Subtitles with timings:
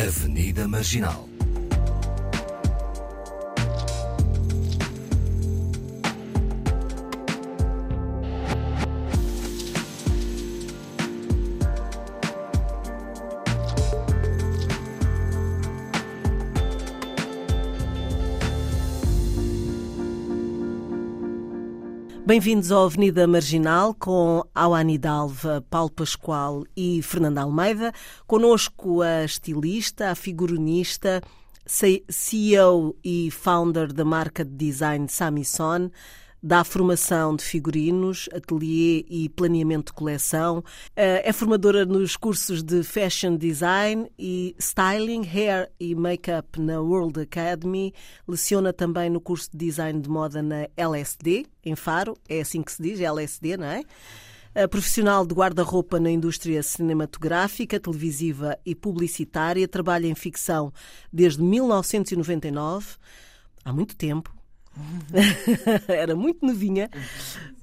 [0.00, 1.29] Avenida Marginal.
[22.30, 27.92] Bem-vindos ao Avenida Marginal com Awani Dalva, Paulo Pascoal e Fernanda Almeida.
[28.24, 31.20] Conosco a estilista, a figurinista,
[31.66, 35.90] CEO e founder da marca de design Samison,
[36.42, 40.64] dá formação de figurinos, ateliê e planeamento de coleção.
[40.96, 47.20] Eh, é formadora nos cursos de Fashion Design e Styling, Hair e Makeup na World
[47.20, 47.92] Academy.
[48.26, 52.16] Leciona também no curso de Design de Moda na LSD, em Faro.
[52.28, 53.82] É assim que se diz, LSD, não é?
[54.52, 60.72] A profissional de guarda-roupa na indústria cinematográfica, televisiva e publicitária, trabalha em ficção
[61.12, 62.96] desde 1999,
[63.64, 64.34] há muito tempo,
[65.88, 66.90] Era muito novinha.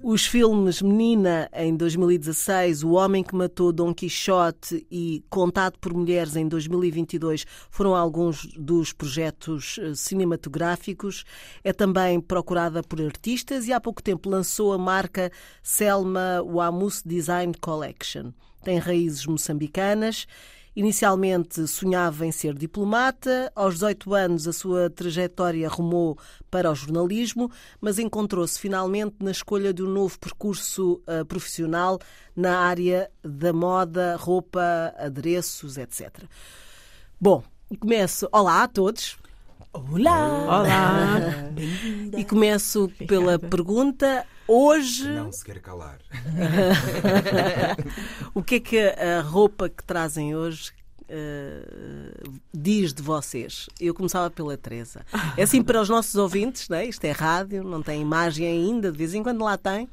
[0.02, 6.36] Os filmes Menina em 2016, O Homem que Matou Dom Quixote e Contado por Mulheres
[6.36, 11.24] em 2022 foram alguns dos projetos eh, cinematográficos.
[11.64, 15.32] É também procurada por artistas e há pouco tempo lançou a marca
[15.64, 18.32] Selma Wamus Design Collection.
[18.64, 20.28] Tem raízes moçambicanas
[20.78, 26.20] Inicialmente sonhava em ser diplomata, aos 18 anos a sua trajetória rumou
[26.52, 27.50] para o jornalismo,
[27.82, 31.98] mas encontrou-se finalmente na escolha de um novo percurso uh, profissional
[32.36, 36.26] na área da moda, roupa, adereços, etc.
[37.20, 37.42] Bom,
[37.80, 38.30] começo.
[38.32, 39.18] Olá a todos.
[39.74, 40.46] Olá!
[40.46, 41.20] Olá!
[42.18, 45.10] e começo pela pergunta: hoje.
[45.10, 46.00] Não se quer calar.
[48.34, 50.72] o que é que a roupa que trazem hoje
[51.10, 53.70] Uh, diz de vocês?
[53.80, 55.06] Eu começava pela Teresa.
[55.38, 56.86] É assim para os nossos ouvintes, né?
[56.86, 59.90] isto é rádio, não tem imagem ainda, de vez em quando lá tem, uh,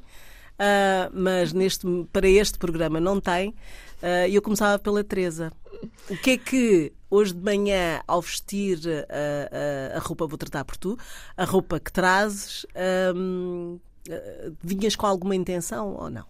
[1.13, 3.55] mas neste, para este programa não tem.
[4.01, 5.51] Uh, eu começava pela Teresa.
[6.09, 10.65] O que é que hoje de manhã, ao vestir a, a, a roupa, vou tratar
[10.65, 10.97] por tu,
[11.37, 12.65] a roupa que trazes,
[13.15, 13.79] um,
[14.61, 16.25] vinhas com alguma intenção ou não?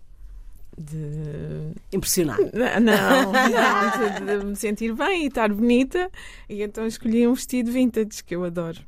[0.77, 2.37] de impressionar.
[2.37, 6.11] Não, não, de, de, me sentir bem e estar bonita.
[6.49, 8.79] E então escolhi um vestido vintage que eu adoro.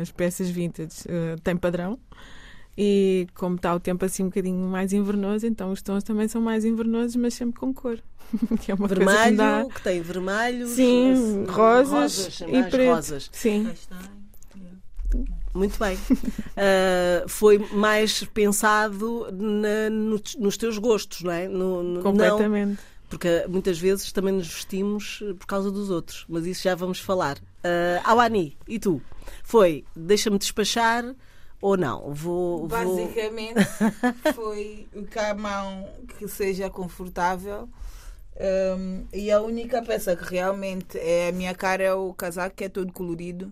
[0.00, 1.98] As peças vintage uh, têm padrão.
[2.76, 6.42] E como está o tempo assim um bocadinho mais invernoso, então os tons também são
[6.42, 7.98] mais invernosos, mas sempre com cor.
[8.60, 9.66] que é uma vermelho, coisa que, dá...
[9.74, 12.94] que tem vermelho, sim, rosas, rosas e preto.
[12.94, 13.30] Rosas.
[13.32, 13.70] Sim.
[15.54, 15.96] Muito bem.
[15.96, 21.48] Uh, foi mais pensado na, no, nos teus gostos, não é?
[21.48, 22.70] No, no, Completamente.
[22.70, 26.98] Não, porque muitas vezes também nos vestimos por causa dos outros, mas isso já vamos
[26.98, 27.38] falar.
[27.38, 29.00] Uh, Awani, e tu?
[29.42, 31.14] Foi, deixa-me despachar
[31.60, 32.12] ou não?
[32.12, 33.60] Vou, Basicamente
[34.34, 37.68] foi o que a mão que seja confortável.
[38.38, 42.64] Um, e a única peça que realmente é a minha cara é o casaco que
[42.64, 43.50] é todo colorido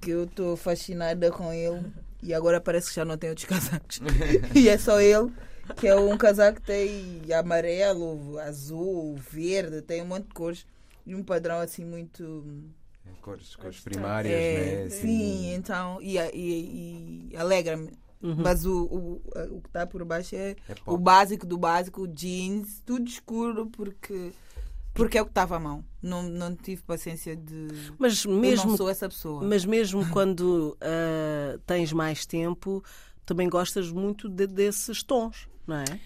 [0.00, 1.84] que eu estou fascinada com ele
[2.22, 4.00] e agora parece que já não tem outros casacos.
[4.54, 5.32] e é só ele,
[5.76, 10.66] que é um casaco que tem amarelo, azul, verde, tem um monte de cores
[11.06, 12.44] e um padrão assim muito.
[13.08, 14.90] É, cores, cores primárias, é, né?
[14.90, 17.92] Sim, então, e, e, e alegra-me.
[18.20, 18.36] Uhum.
[18.36, 19.22] Mas o, o,
[19.56, 24.32] o que está por baixo é, é o básico do básico, jeans, tudo escuro, porque
[24.98, 25.84] porque é o que estava à mão.
[26.02, 27.68] Não, não tive paciência de.
[27.96, 29.44] Mas mesmo, eu não sou essa pessoa.
[29.44, 32.82] Mas mesmo quando uh, tens mais tempo,
[33.24, 36.00] também gostas muito de, desses tons, não é?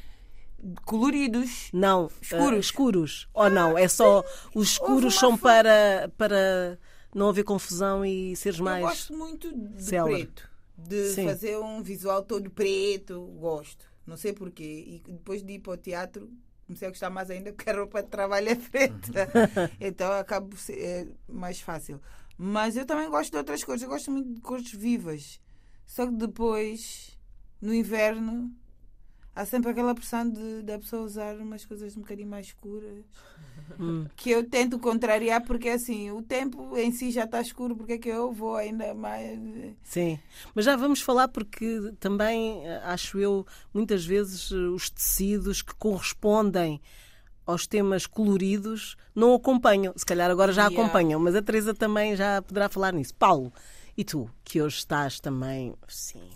[0.84, 1.70] Coloridos.
[1.72, 2.10] Não.
[2.20, 2.52] Escuros.
[2.52, 3.28] Uh, escuros.
[3.32, 3.78] Ou não?
[3.78, 4.22] É só.
[4.54, 6.78] Os escuros são para, para
[7.14, 8.82] não haver confusão e seres eu mais.
[8.82, 10.50] Eu gosto muito de preto.
[10.76, 11.26] De Sim.
[11.26, 13.20] fazer um visual todo preto.
[13.38, 13.86] Gosto.
[14.06, 14.84] Não sei porquê.
[15.06, 16.30] E depois de ir para o teatro,
[16.66, 19.30] comecei a gostar mais ainda porque a roupa de trabalho é preta.
[19.80, 22.00] então acabo é mais fácil.
[22.37, 23.82] Mas eu também gosto de outras cores.
[23.82, 25.40] Eu gosto muito de cores vivas.
[25.87, 27.16] Só que depois,
[27.60, 28.50] no inverno,
[29.34, 33.05] há sempre aquela pressão de da pessoa usar umas coisas um bocadinho mais escuras.
[33.79, 34.06] Hum.
[34.17, 37.99] Que eu tento contrariar porque assim, o tempo em si já está escuro, porque é
[37.99, 39.38] que eu vou ainda mais.
[39.82, 40.19] Sim,
[40.55, 45.75] mas já vamos falar porque também eh, acho eu muitas vezes eh, os tecidos que
[45.75, 46.81] correspondem
[47.46, 49.93] aos temas coloridos não acompanham.
[49.96, 50.81] Se calhar agora já yeah.
[50.81, 53.14] acompanham, mas a Teresa também já poderá falar nisso.
[53.14, 53.52] Paulo,
[53.96, 56.28] e tu, que hoje estás também, sim,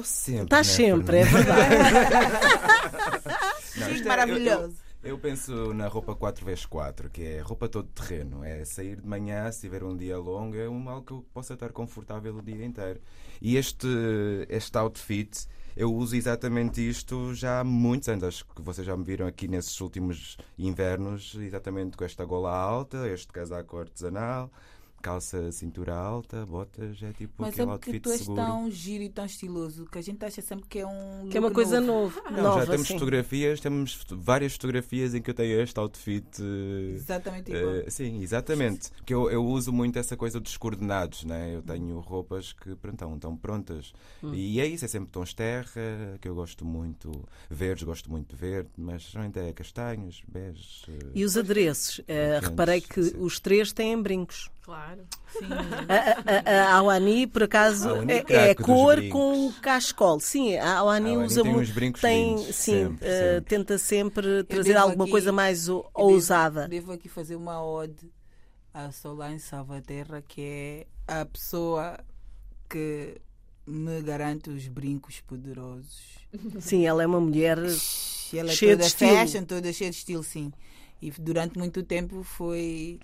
[0.00, 0.44] Estou sempre.
[0.44, 1.74] Estás né, sempre, é verdade.
[3.76, 4.76] Não, é, maravilhoso.
[5.02, 8.44] Eu penso na roupa 4x4, que é roupa todo terreno.
[8.44, 11.54] É sair de manhã, se tiver um dia longo, é um algo que eu possa
[11.54, 13.00] estar confortável o dia inteiro.
[13.40, 13.88] E este,
[14.48, 18.24] este outfit, eu uso exatamente isto já há muitos anos.
[18.24, 23.08] Acho que vocês já me viram aqui nesses últimos invernos, exatamente com esta gola alta,
[23.08, 24.50] este casaco artesanal
[25.00, 28.36] calça cintura alta, botas, é tipo Mas aquele é outfit tu és seguro.
[28.40, 31.28] tão giro e tão estiloso que a gente acha sempre que é um.
[31.30, 32.16] Que é uma coisa novo.
[32.16, 32.30] nova.
[32.30, 32.94] Não, nova já temos sim.
[32.94, 36.24] fotografias, temos várias fotografias em que eu tenho este outfit.
[36.40, 37.74] eh, Exatamente igual.
[37.76, 38.90] eh, sim, exatamente.
[38.92, 41.54] Porque eu, eu uso muito essa coisa dos coordenados, né?
[41.54, 43.92] Eu tenho roupas que pronto, estão, estão prontas.
[44.22, 44.34] Hum.
[44.34, 47.10] E é isso, é sempre tons terra, que eu gosto muito.
[47.48, 50.52] Verdes, gosto muito de verde, mas geralmente é castanhos, eh,
[51.14, 51.96] E os adereços?
[52.06, 53.16] Quentes, reparei que sim.
[53.18, 54.50] os três têm brincos.
[54.62, 55.00] Claro.
[55.32, 55.46] Sim.
[55.88, 60.20] A, a, a Awani, por acaso, é, é cor com o cascol.
[60.20, 61.64] Sim, a Awani A Awani usa tem muito.
[61.68, 63.48] uns brincos tem, lindos, sim, sempre, eh, sempre.
[63.48, 66.68] tenta sempre trazer alguma aqui- coisa mais o- Eu devo- ousada.
[66.68, 68.12] Devo aqui fazer uma ode
[68.72, 71.98] a Solange Salvaterra, que é a pessoa
[72.68, 73.20] que
[73.66, 76.18] me garante os brincos poderosos.
[76.60, 77.58] Sim, ela é uma mulher.
[77.58, 79.10] Ela é Cheia de toda estilo.
[79.16, 80.52] fashion, toda cheia de estilo, sim.
[81.02, 83.00] E durante muito tempo foi.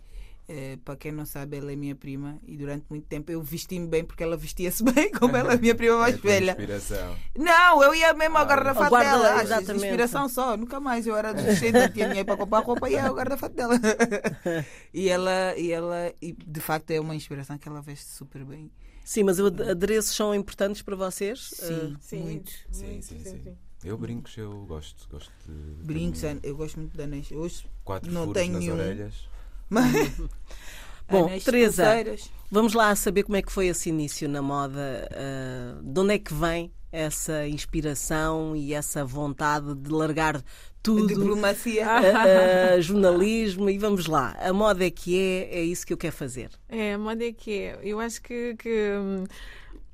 [0.49, 3.87] Eh, para quem não sabe, ela é minha prima e durante muito tempo eu vesti-me
[3.87, 6.51] bem porque ela vestia-se bem, como ela é minha prima é mais tua velha.
[6.53, 7.17] inspiração.
[7.37, 9.39] Não, eu ia mesmo ao Ah, guarda- dela.
[9.39, 9.85] Ah, exatamente.
[9.87, 11.07] Inspiração só, nunca mais.
[11.07, 13.75] Eu era desistente, não tinha dinheiro para comprar roupa e ia ao guarda-fato dela.
[14.93, 18.71] e ela, e ela, e de facto é uma inspiração que ela veste super bem.
[19.05, 21.51] Sim, mas os adereços são importantes para vocês?
[21.55, 22.53] Sim, Sim, muito.
[22.71, 23.57] Sim, muito, sim, sim.
[23.85, 25.09] Eu brincos, eu gosto.
[25.09, 27.31] gosto de Brincos, eu gosto muito de anéis.
[27.31, 28.75] Hoje, Quatro não furos tenho nas nenhum.
[28.75, 29.29] orelhas.
[29.69, 29.93] Mas.
[31.09, 31.85] Bom, anéis, Teresa.
[31.85, 32.31] pulseiras.
[32.51, 35.09] Vamos lá saber como é que foi esse início na moda.
[35.13, 40.43] eh, de onde é que vem essa inspiração e essa vontade de largar
[40.83, 41.07] tudo?
[41.07, 41.85] Diplomacia.
[42.03, 44.37] eh, eh, jornalismo e vamos lá.
[44.41, 46.51] A moda é que é, é isso que eu quero fazer.
[46.69, 47.79] É, a moda é que é.
[47.83, 49.25] Eu acho que, que, hum,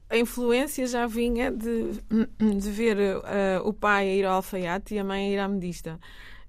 [0.09, 1.93] a influência já vinha de,
[2.39, 2.97] de ver
[3.65, 5.99] o pai a ir ao alfaiate e a mãe a ir à medista.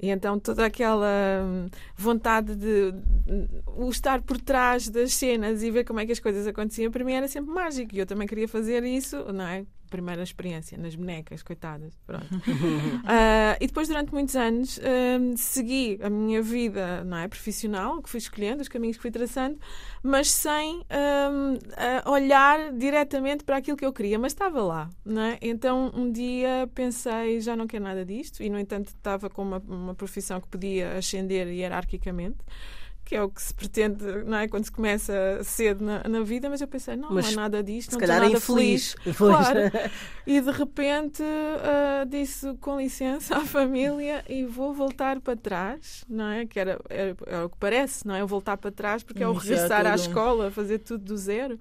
[0.04, 1.08] E então toda aquela
[1.46, 6.12] hum, vontade de, de o estar por trás das cenas e ver como é que
[6.12, 7.96] as coisas aconteciam, para mim era sempre mágico.
[7.96, 9.66] E eu também queria fazer isso, não é?
[9.94, 11.94] Primeira experiência nas bonecas, coitadas.
[12.08, 12.26] Pronto.
[13.06, 18.10] Ah, e depois, durante muitos anos, hum, segui a minha vida não é, profissional, que
[18.10, 19.60] fui escolhendo, os caminhos que fui traçando,
[20.02, 24.90] mas sem a olhar diretamente para aquilo que eu queria, mas estava lá.
[25.06, 25.38] Não é?
[25.42, 29.62] Então, um dia pensei, já não quero nada disto, e no entanto, estava com uma,
[29.68, 32.38] uma profissão que podia ascender hierarquicamente.
[33.14, 34.48] Que é o que se pretende, não é?
[34.48, 35.14] Quando se começa
[35.44, 38.00] cedo na, na vida, mas eu pensei, não, Mas não é nada disto, Se não
[38.00, 38.96] calhar estou é nada infeliz.
[39.04, 39.18] feliz.
[39.18, 39.60] Claro.
[40.26, 46.28] E de repente ah, disse com licença à família e vou voltar para trás, não
[46.28, 46.46] é?
[46.48, 48.22] Que era, é, é o que parece, não é?
[48.22, 50.02] Eu voltar para trás porque é o regressar à tudo.
[50.08, 51.60] escola, fazer tudo do zero,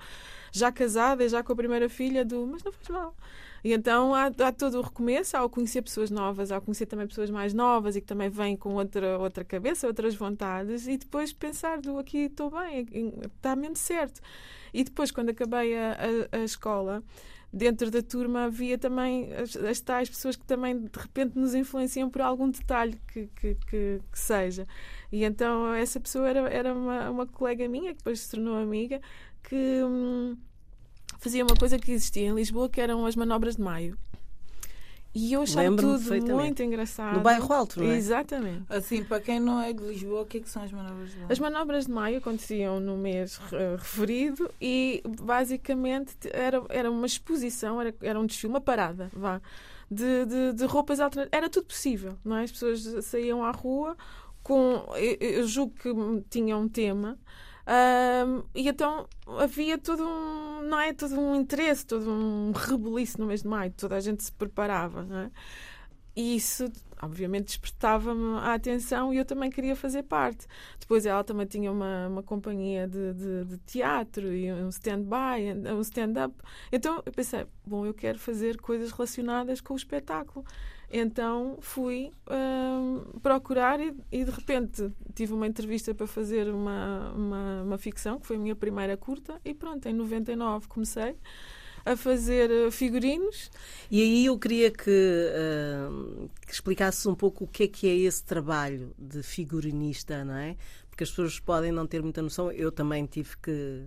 [0.50, 3.14] já casada e já com a primeira filha do mas não faz mal.
[3.64, 7.30] E então há, há todo o recomeço, ao conhecer pessoas novas, ao conhecer também pessoas
[7.30, 11.80] mais novas e que também vêm com outra, outra cabeça, outras vontades, e depois pensar
[11.80, 12.86] do aqui estou bem,
[13.36, 14.20] está mesmo certo.
[14.74, 15.96] E depois, quando acabei a,
[16.32, 17.04] a, a escola,
[17.52, 22.08] dentro da turma havia também as, as tais pessoas que também de repente nos influenciam
[22.08, 24.66] por algum detalhe que, que, que, que seja.
[25.10, 29.00] E então essa pessoa era, era uma, uma colega minha, que depois se tornou amiga,
[29.42, 30.36] que hum,
[31.22, 33.96] fazia uma coisa que existia em Lisboa, que eram as manobras de maio.
[35.14, 37.17] E eu achava tudo muito engraçado.
[37.17, 37.96] No bairro Alto, não é?
[37.96, 38.64] Exatamente.
[38.69, 41.19] Assim, para quem não é de Lisboa, o que é que são as manobras de
[41.20, 41.26] lá?
[41.29, 47.79] As manobras de maio aconteciam no mês eh, referido e basicamente era, era uma exposição,
[47.79, 49.41] era, era um desfile, uma parada, vá,
[49.91, 51.38] de, de, de roupas alternativas.
[51.38, 52.44] Era tudo possível, não é?
[52.44, 53.94] As pessoas saíam à rua
[54.43, 54.82] com.
[54.96, 55.91] Eu, eu julgo que
[56.31, 57.19] tinham um tema.
[57.66, 60.92] Ahm, e então havia todo um, não é?
[60.92, 65.02] Todo um interesse, todo um rebuliço no mês de maio, toda a gente se preparava,
[65.02, 65.31] não é?
[66.14, 70.46] E isso, obviamente, despertava-me a atenção e eu também queria fazer parte.
[70.78, 75.81] Depois ela também tinha uma, uma companhia de, de, de teatro e um stand-by, um
[75.81, 76.34] stand-up.
[76.70, 80.44] Então eu pensei, bom, eu quero fazer coisas relacionadas com o espetáculo.
[80.93, 87.63] Então fui hum, procurar e, e de repente tive uma entrevista para fazer uma, uma,
[87.63, 91.17] uma ficção, que foi a minha primeira curta, e pronto, em 99 comecei
[91.84, 93.51] a fazer eh, figurinos
[93.91, 97.96] E aí eu queria que, ah, que explicasses um pouco o que é que é
[97.96, 100.56] esse trabalho de figurinista, não é?
[100.89, 102.53] Porque as pessoas podem não ter muita noção.
[102.53, 103.82] Eu também tive que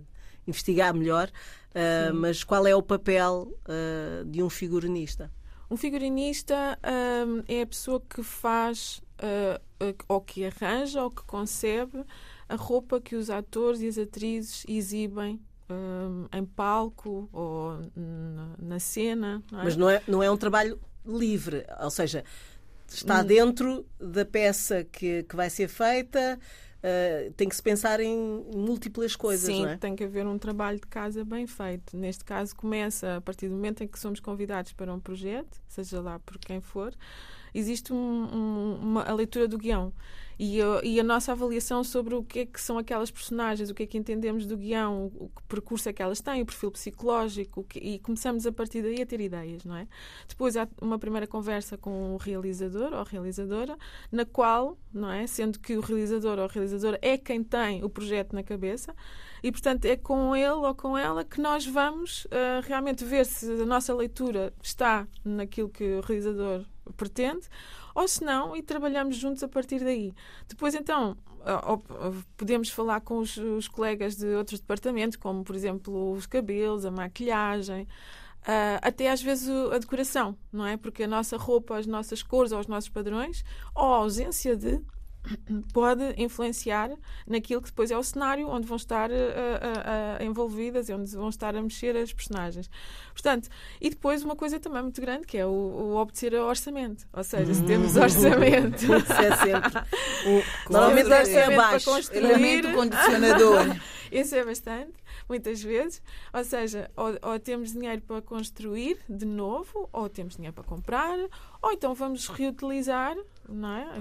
[0.46, 1.30] investigar melhor,
[1.74, 5.30] ah, mas qual é o papel ah, de um figurinista?
[5.70, 6.78] Um figurinista
[7.26, 12.04] hum, é a pessoa que faz uh, ou que arranja ou que concebe
[12.48, 18.78] a roupa que os atores e as atrizes exibem um, em palco ou na, na
[18.78, 19.42] cena.
[19.50, 19.64] Não é?
[19.64, 22.24] Mas não é, não é um trabalho livre, ou seja,
[22.88, 23.24] está Hum.
[23.24, 26.38] dentro da peça que, que vai ser feita,
[26.82, 29.76] uh, tem que se pensar em múltiplas coisas, Sim, não é?
[29.76, 31.96] tem que haver um trabalho de casa bem feito.
[31.96, 36.00] Neste caso, começa a partir do momento em que somos convidados para um projeto, seja
[36.00, 36.94] lá por quem for,
[37.58, 39.92] existe um- um- uma, a leitura do guião
[40.38, 43.74] e a, e a nossa avaliação sobre o que é que são aquelas personagens, o
[43.74, 46.70] que é que entendemos do guião, o, que percurso é que elas têm, o perfil
[46.70, 49.88] psicológico, que- e começamos a partir daí a ter ideias, não é?
[50.28, 53.78] Depois há uma primeira conversa com o realizador ou realizadora,
[54.12, 58.34] na qual, não é, sendo que o realizador ou realizadora é quem tem o projeto
[58.34, 58.94] na cabeça,
[59.42, 63.50] e portanto é com ele ou com ela que nós vamos ah, realmente ver se
[63.62, 66.62] a nossa leitura está naquilo que o realizador
[66.96, 67.48] pretende
[67.94, 70.14] ou se não e trabalhamos juntos a partir daí
[70.48, 71.16] depois então
[72.36, 76.90] podemos falar com os, os colegas de outros departamentos como por exemplo os cabelos a
[76.90, 77.86] maquilhagem
[78.46, 80.76] ah, até às vezes a decoração, não é?
[80.76, 84.80] Porque a nossa roupa, as nossas cores ou os nossos padrões, ou a ausência de,
[85.72, 86.90] pode influenciar
[87.26, 91.10] naquilo que depois é o cenário onde vão estar ah, ah, ah, envolvidas e onde
[91.16, 92.70] vão estar a mexer as personagens.
[93.12, 93.48] Portanto,
[93.80, 97.06] e depois uma coisa também muito grande que é o, o obter o orçamento.
[97.12, 98.76] Ou seja, se temos orçamento.
[98.96, 99.78] Isso é sempre.
[100.26, 101.90] o- normalmente é Orçamento baixo.
[101.90, 102.24] construir.
[102.24, 103.60] Elemento condicionador.
[104.12, 104.92] Isso é bastante,
[105.28, 106.00] muitas vezes.
[106.32, 111.18] Ou seja, ou, ou temos dinheiro para construir de novo, ou temos dinheiro para comprar,
[111.60, 113.16] ou então vamos reutilizar,
[113.48, 113.98] não é?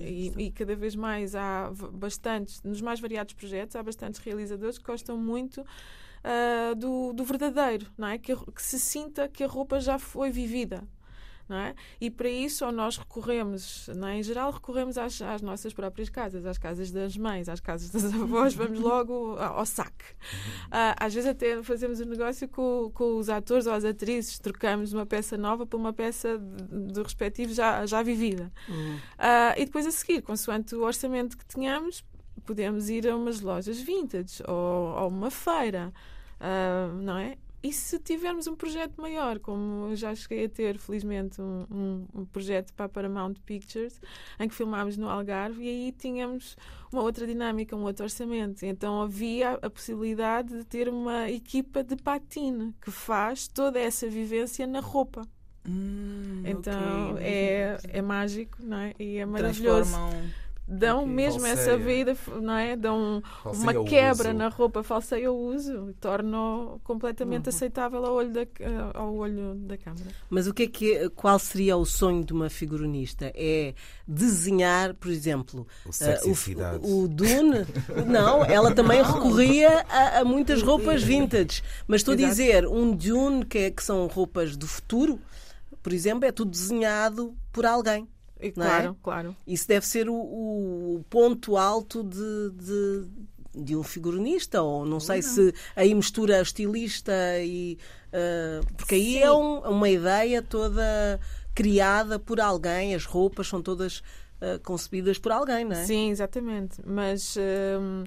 [0.00, 4.78] E, e- e cada vez mais há bastantes, nos mais variados projetos, há bastantes realizadores
[4.78, 5.64] que gostam muito
[6.24, 8.18] ah, do, do verdadeiro, não é?
[8.18, 10.82] Que, que se sinta que a roupa já foi vivida.
[11.48, 11.74] Não é?
[12.00, 14.18] E para isso, ou nós recorremos, não é?
[14.18, 18.12] em geral, recorremos às, às nossas próprias casas, às casas das mães, às casas das
[18.20, 20.04] avós, vamos logo ao, ao saque.
[20.70, 24.92] Ah, às vezes, até fazemos um negócio com, com os atores ou as atrizes, trocamos
[24.92, 28.52] uma peça nova por uma peça do respectivo já, já vivida.
[29.16, 32.04] Ah, e depois, a seguir, consoante o orçamento que tenhamos,
[32.44, 35.92] podemos ir a umas lojas vintage ou a uma feira,
[36.40, 37.36] ah, não é?
[37.66, 42.06] E se tivermos um projeto maior, como eu já cheguei a ter, felizmente, um, um-
[42.20, 44.00] um projeto para a Paramount Pictures,
[44.38, 46.56] em que filmámos no Algarve, e aí tínhamos
[46.92, 48.64] uma outra dinâmica, um outro orçamento.
[48.64, 54.64] Então havia a possibilidade de ter uma equipa de patine que faz toda essa vivência
[54.66, 55.22] na roupa.
[55.68, 57.24] Hum, Então ok.
[57.26, 58.94] é, é mágico, não é?
[58.98, 59.90] E é maravilhoso.
[59.90, 60.30] Transformam.
[60.68, 61.12] Dão Ok.
[61.12, 61.76] mesmo essa Falseia.
[61.78, 62.74] vida, não é?
[62.76, 64.38] Dão Falseia uma quebra uso.
[64.38, 67.54] na roupa, falseia o uso e torna-o completamente Uhum.
[67.54, 68.46] aceitável ao olho, da,
[68.94, 70.06] ao olho da câmara.
[70.28, 73.30] Mas o que é que qual seria o sonho de uma figurinista?
[73.34, 73.74] É
[74.08, 77.64] desenhar, por exemplo, O sexy o, o Dune?
[78.06, 81.62] Não, ela também recorria a, a muitas roupas vintage.
[81.86, 85.20] Mas estou a dizer, um Dune que, é- que são roupas do futuro,
[85.82, 88.08] por exemplo, é tudo desenhado por alguém.
[88.40, 88.68] E, Não é?
[88.68, 89.36] claro, claro.
[89.46, 93.06] Isso deve ser o, o ponto alto de, de,
[93.64, 97.78] de um figurinista, ou não sei se aí mistura estilista e.
[98.12, 99.18] ah, porque aí Sim.
[99.22, 101.18] é um- uma ideia toda
[101.54, 104.02] criada por alguém, as roupas são todas
[104.40, 105.84] ah, concebidas por alguém, não é?
[105.84, 106.82] Sim, exatamente.
[106.84, 107.36] Mas,
[107.80, 108.04] hum,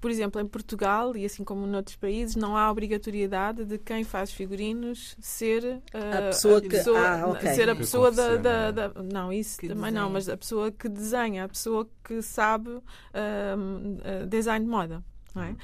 [0.00, 4.32] por exemplo, em Portugal e assim como noutros países, não há obrigatoriedade de quem faz
[4.32, 7.54] figurinos ser ah, A pessoa que- ah, ok.
[7.54, 10.00] ser a pessoa da, da- da- não isso Que também desenha.
[10.02, 12.80] não, mas a pessoa que desenha, a pessoa que sabe
[13.12, 15.04] ah, design de moda,
[15.34, 15.54] não é?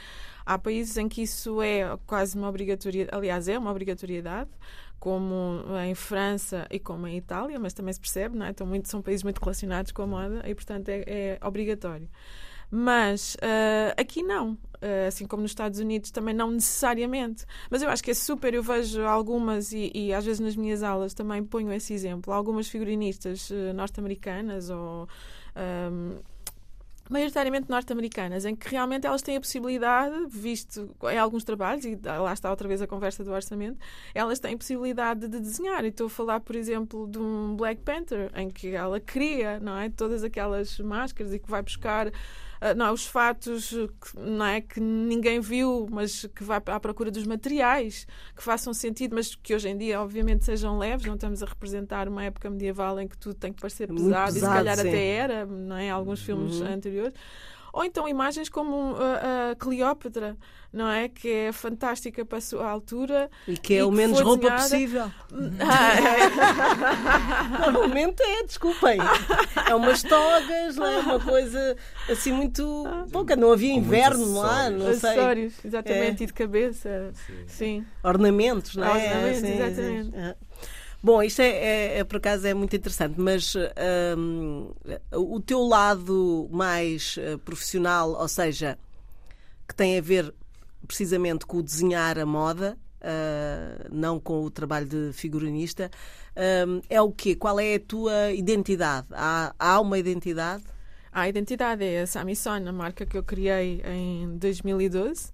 [0.45, 4.51] Há países em que isso é quase uma obrigatoriedade, aliás, é uma obrigatoriedade,
[5.01, 8.51] como em França e como em Itália, mas também se percebe, não é?
[8.51, 12.09] Então, muito, são países muito relacionados com a moda e, portanto, é, é obrigatório.
[12.71, 14.59] Mas ah, aqui não.
[14.81, 17.45] Ah, assim como nos Estados Unidos também não necessariamente.
[17.71, 18.55] Mas eu acho que é super.
[18.55, 22.69] Eu vejo algumas, e, e às vezes nas minhas aulas também ponho esse exemplo, algumas
[22.69, 25.09] figurinistas eh, norte-americanas ou.
[25.55, 26.19] ahm,
[27.09, 32.33] maioritariamente norte-americanas, em que realmente elas têm a possibilidade, visto em alguns trabalhos, e lá
[32.33, 33.79] está outra vez a conversa do orçamento,
[34.15, 35.85] elas têm a possibilidade de desenhar.
[35.85, 39.79] E estou a falar, por exemplo, de um Black Panther, em que ela cria não
[39.79, 42.11] é, todas aquelas máscaras e que vai buscar
[42.77, 47.27] não, os fatos que, não é, que ninguém viu, mas que vai à procura dos
[47.27, 51.07] materiais que façam sentido, mas que hoje em dia, obviamente, sejam leves.
[51.07, 54.31] Não estamos a representar uma época medieval em que tudo tem que parecer Muito pesado,
[54.31, 54.89] e se pesado, calhar sim.
[54.89, 55.91] até era, não é?
[55.91, 56.67] Alguns filmes Uhum.
[56.73, 57.15] anteriores.
[57.77, 58.97] Ou então imagens como uh,
[59.53, 60.35] a Cleópatra,
[60.73, 61.11] não é?
[61.11, 63.31] Que é fantástica para a sua altura.
[63.47, 65.13] E que é o que menos roupa desenhada- possível.
[65.61, 65.93] Ah,
[67.61, 67.61] é.
[67.71, 68.99] Normalmente é, desculpem.
[69.69, 70.99] É umas togas, não é?
[71.01, 71.77] Uma coisa
[72.11, 73.37] assim muito pouca.
[73.37, 75.11] Não havia inverno lá, não sei.
[75.11, 76.25] Acessórios, exatamente, É.
[76.25, 77.13] e de cabeça.
[77.47, 77.85] Sim.
[78.03, 78.91] Ornamentos, não é?
[79.07, 80.11] Ornamentos, Sim, exatamente.
[80.11, 80.17] sim.
[80.17, 80.35] É.
[81.07, 83.55] Bom, isto é, é- é, por acaso é muito interessante, mas
[84.19, 84.73] hum,
[85.15, 88.77] o teu lado mais eh, profissional, ou seja,
[89.69, 90.35] que tem a ver
[90.85, 95.93] precisamente com o desenhar a moda, ah, não com o trabalho de figurinista,
[96.67, 97.37] hum, é o quê?
[97.37, 99.07] Qual é a tua identidade?
[99.13, 100.65] Há, há uma identidade?
[101.13, 105.33] A identidade é a Samison, a marca que eu criei em 2012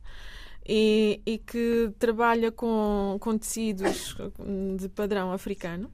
[0.66, 4.16] e, e que trabalha com, com tecidos
[4.78, 5.90] de padrão africano.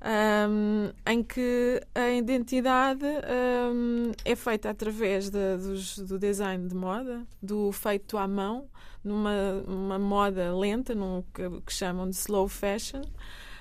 [0.00, 7.26] ahm, em que a identidade ahm, é feita através da- dos- do design de moda,
[7.42, 8.68] do feito à mão,
[9.02, 13.02] numa uma moda lenta, num, que, que chamam de slow fashion,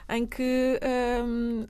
[0.10, 1.66] em que há-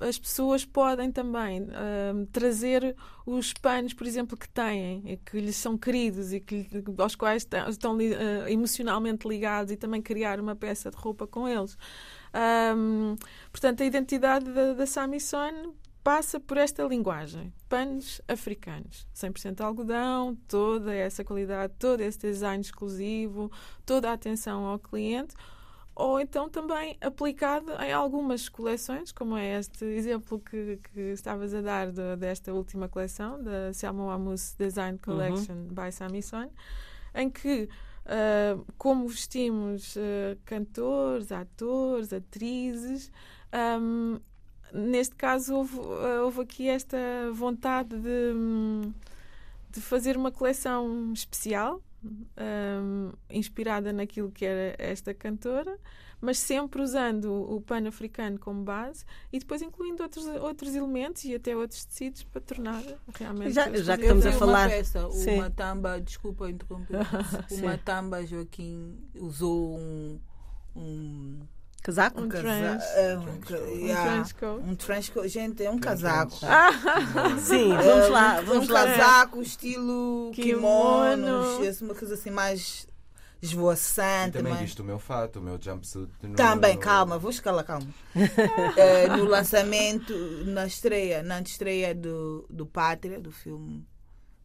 [0.00, 5.56] as pessoas podem também ahm, trazer os panos, por exemplo, que têm, e que lhes
[5.56, 10.90] são queridos e que, aos quais estão, ah, emocionalmente ligados e também criar uma peça
[10.90, 11.76] de roupa com eles.
[12.32, 13.16] Ahm,
[13.50, 15.74] portanto, a identidade da, da Samison
[16.06, 17.52] passa por esta linguagem.
[17.68, 23.50] Panos africanos, 100% algodão, toda essa qualidade, todo esse design exclusivo,
[23.84, 25.34] toda a atenção ao cliente,
[25.96, 31.62] ou então também aplicado em algumas coleções, como é este exemplo que, que estavas a
[31.62, 36.50] dar de- desta última coleção, da Selma Amus Design Collection by Samison,
[37.14, 37.68] em que,
[38.04, 43.10] ah, como vestimos ah, cantores, atores, atrizes,
[43.50, 44.18] ahm,
[44.74, 46.98] neste caso houve, ah, houve aqui esta
[47.32, 48.92] vontade de, hum,
[49.70, 51.80] de fazer uma coleção especial
[52.36, 55.78] hum, inspirada naquilo que era esta cantora,
[56.20, 61.34] mas sempre usando o pano africano como base e depois incluindo outros, outros elementos e
[61.34, 62.82] até outros tecidos para tornar
[63.18, 63.52] realmente.
[63.52, 65.34] Já- já que estamos a falar- Uma peça, Sim.
[65.34, 66.96] uma tamba, desculpa interromper,
[67.52, 67.78] uma Sim.
[67.84, 70.18] tamba Joaquim usou um.
[70.74, 71.40] um
[71.86, 72.20] Casaco?
[72.20, 72.84] Um casa- trench.
[72.96, 74.64] é, um, yeah, trench coat.
[74.68, 75.28] um trench coat.
[75.28, 76.32] Gente, é um casaco.
[77.46, 78.84] Sim, vamos É, lá, um- vamos um lá.
[78.86, 81.54] casaco estilo Kimono.
[81.56, 82.88] kimonos, uma coisa assim mais
[83.40, 84.32] E esvoaçante.
[84.32, 86.10] também mais- viste o meu fato, o meu jumpsuit.
[86.24, 87.86] no- Também, calma, vou escalar, calma.
[88.76, 90.12] Eh, no lançamento,
[90.44, 93.86] na estreia, na estreia do, do Pátria, do filme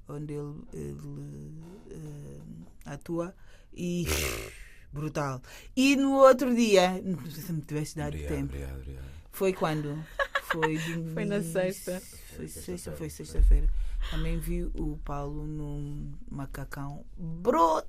[0.08, 1.54] onde ele, ele,
[1.89, 2.39] eh,
[2.86, 3.34] atua,
[3.73, 4.06] e
[4.91, 5.41] brutal.
[5.75, 9.06] E no outro dia, se me tivesse dado Obrigado, tempo, obrigado, obrigado.
[9.32, 10.04] foi quando?
[10.43, 12.01] Foi, domingo- Foi na sexta.
[12.36, 13.67] Foi sexta, foi sexta-feira.
[14.10, 17.88] Também vi o Paulo num macacão brutal.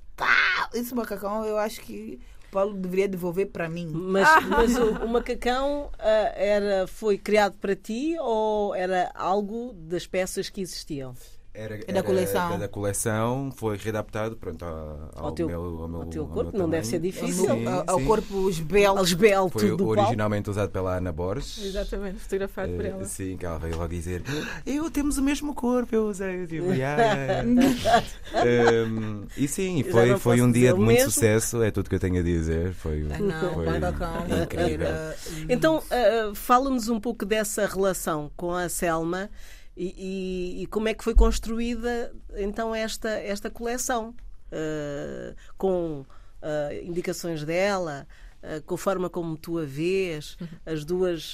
[0.73, 3.87] Esse macacão eu acho que o Paulo deveria devolver para mim.
[3.91, 10.05] Mas, mas o, o macacão ah, era, foi criado para ti ou era algo das
[10.05, 11.15] peças que existiam?
[11.55, 12.49] Era, É da coleção.
[12.49, 16.27] Da, da coleção, foi readaptado pronto, ao, ao, teu- meu, ao, meu, ao teu ao
[16.27, 17.47] corpo, meu não deve ser difícil.
[17.47, 18.05] Ao, Sim, ao sim.
[18.05, 19.03] corpo esbelto.
[19.03, 21.63] Esbelto Foi originalmente usado pela Ana Borges.
[21.63, 23.05] Exatamente, fotografado por Eh, ela.
[23.05, 24.23] Sim, que ela veio logo dizer
[24.65, 26.41] Eu temos o mesmo corpo, eu usei.
[26.41, 27.03] Eu digo, "Yeah,
[27.43, 28.03] yeah."
[28.43, 31.11] Ehm, E sim, foi, foi um dia de muito mesmo.
[31.11, 32.73] sucesso, é tudo que eu tenho a dizer.
[32.73, 34.87] Foi, Ah, Não, foi incrível.
[34.87, 35.15] era
[35.47, 39.29] Então, ah, fala-nos um pouco dessa relação com a Selma
[39.75, 44.13] e, e- e como é que foi construída então esta, esta coleção
[44.51, 46.05] Ah, com
[46.41, 48.05] ah, indicações dela.
[48.43, 51.33] ah, Com a forma como tu a vês, as duas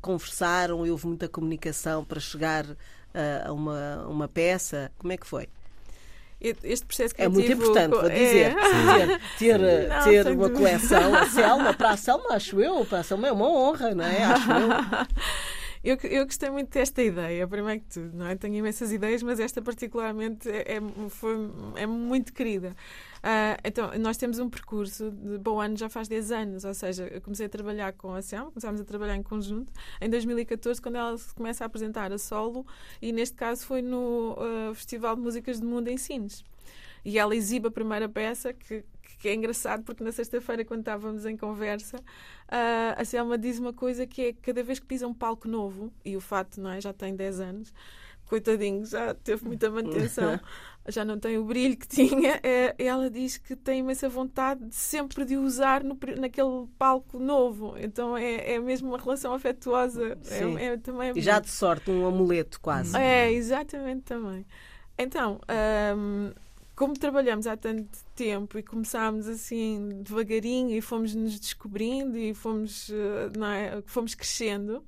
[0.00, 2.64] conversaram e houve muita comunicação para chegar
[3.44, 4.90] a uma, uma peça.
[4.98, 5.48] Como é que foi?
[6.40, 8.50] Este processo É muito criativo importante, vou dizer.
[8.56, 9.06] É.
[9.06, 10.58] Ter, ter, Não, ter uma dúvida.
[10.58, 14.04] coleção, a Selma, para a Selma, acho eu, para a Selma é uma honra, não
[14.04, 14.24] é?
[14.24, 14.68] Acho eu.
[15.84, 18.36] Eu, eu gostei muito desta ideia, primeiro que tudo, não é?
[18.36, 21.34] Tenho imensas ideias, mas esta particularmente é, é- foi,
[21.74, 22.76] é muito querida.
[23.20, 27.08] Ah, então, nós temos um percurso de bom ano já faz 10 anos, ou seja,
[27.08, 30.96] eu comecei a trabalhar com a Selma, começámos a trabalhar em conjunto em 2014, quando
[30.96, 32.64] ela começa a apresentar a solo,
[33.00, 36.44] e neste caso foi no ah, Festival de Músicas do Mundo em Sines.
[37.04, 38.84] E ela exibe a primeira peça, que,
[39.16, 41.98] que é engraçado, porque na sexta-feira, quando estávamos em conversa,
[42.48, 45.92] ah, a Selma diz uma coisa que é cada vez que pisa um palco novo,
[46.04, 47.72] e o fato não é, já tem 10 anos,
[48.32, 50.40] coitadinho, já teve muita manutenção,
[50.88, 54.74] já não tem o brilho que tinha, é, ela diz que tem imensa vontade de
[54.74, 57.74] sempre de usar no, naquele palco novo.
[57.78, 60.18] Então é, é mesmo uma relação afetuosa.
[60.30, 62.96] É, é também E já de sorte, um amuleto quase.
[62.96, 64.46] é, exatamente também.
[64.98, 65.40] Então,
[65.96, 66.32] hum,
[66.74, 72.90] como trabalhamos há tanto tempo e começámos assim devagarinho e fomos nos descobrindo e fomos,
[72.90, 74.78] eh, é, fomos crescendo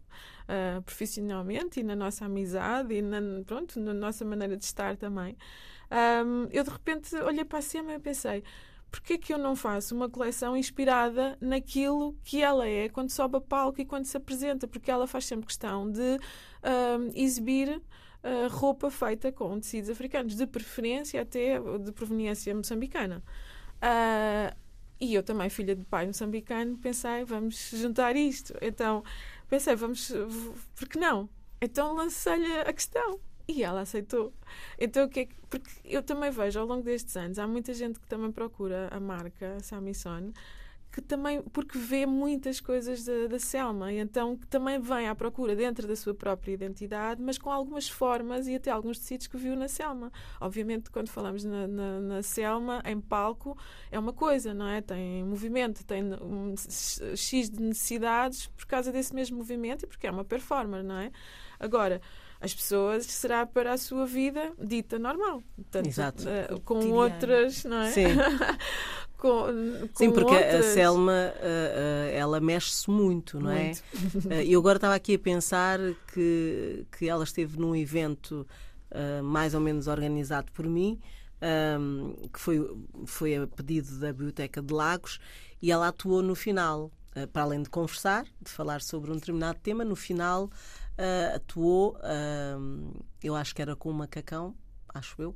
[0.49, 5.37] uh, profissionalmente e na nossa amizade e na, pronto, na nossa maneira de estar também,
[6.25, 8.42] um, eu de repente olhei para a Sema e pensei
[8.94, 13.38] porque é que eu não faço uma coleção inspirada naquilo que ela é quando sobe
[13.38, 14.68] a palco e quando se apresenta?
[14.68, 17.83] Porque ela faz sempre questão de um, exibir
[18.51, 23.23] roupa feita com tecidos africanos, de preferência até de proveniência moçambicana.
[23.77, 24.55] Uh,
[25.01, 28.55] e eu também, filha de pai moçambicano, pensei, vamos juntar isto.
[28.63, 29.03] Então,
[29.49, 30.13] pensei, vamos,
[30.75, 31.29] por que não?
[31.61, 33.21] Então lancei-lhe a questão.
[33.47, 34.33] E ela aceitou.
[34.79, 37.75] Então, o que é que, Porque eu também vejo ao longo destes anos, há muita
[37.75, 40.33] gente que também procura a marca Samison
[40.95, 45.15] que também, porque vê muitas coisas da, da Selma, e então que também vem à
[45.15, 49.37] procura dentro da sua própria identidade, mas com algumas formas e até alguns tecidos que
[49.37, 50.13] viu na Selma.
[50.41, 53.59] Obviamente, quando falamos na, na, na Selma, em palco,
[53.91, 54.81] é uma coisa, não é?
[54.81, 56.55] Tem movimento, tem um
[57.17, 61.11] X de necessidades por causa desse mesmo movimento e porque é uma performer, não é?
[61.59, 62.01] Agora,
[62.41, 65.43] as pessoas será para a sua vida dita normal.
[65.57, 66.23] Portanto, Exato.
[66.23, 67.91] Uh, com outras, não é?
[67.91, 68.05] Sim.
[69.25, 70.67] com, com Sim, porque outras...
[70.67, 73.65] a Selma, uh, uh, ela mexe-se muito, não é?
[73.65, 73.83] muito.
[74.31, 74.45] é?
[74.45, 75.79] Eu agora estava aqui a pensar
[76.13, 78.47] que, que ela esteve num evento
[79.25, 81.01] mais ou menos organizado por mim,
[81.81, 85.19] um, que foi, foi a pedido da Biblioteca de Lagos,
[85.61, 86.93] e ela atuou no final.
[87.33, 90.49] para além de conversar, de falar sobre um determinado tema, no final
[91.35, 94.55] atuou, uh, eu acho que era com um macacão,
[94.95, 95.35] acho eu.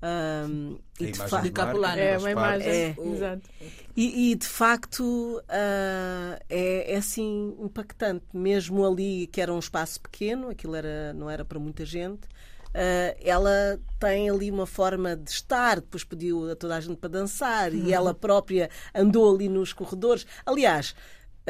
[0.00, 1.52] Um, e de, fa de
[1.98, 2.68] é uma imagem.
[2.68, 2.96] É.
[2.96, 3.50] Exato.
[3.96, 5.02] E, e, de facto
[5.38, 11.28] uh, é, é, assim impactante, mesmo ali que era um espaço pequeno, aquilo era, não
[11.28, 12.26] era para muita gente.
[12.68, 17.08] Uh, ela tem ali uma forma de estar, depois pediu a toda a gente para
[17.08, 17.86] dançar uhum.
[17.86, 20.26] e ela própria andou ali nos corredores.
[20.46, 20.94] Aliás,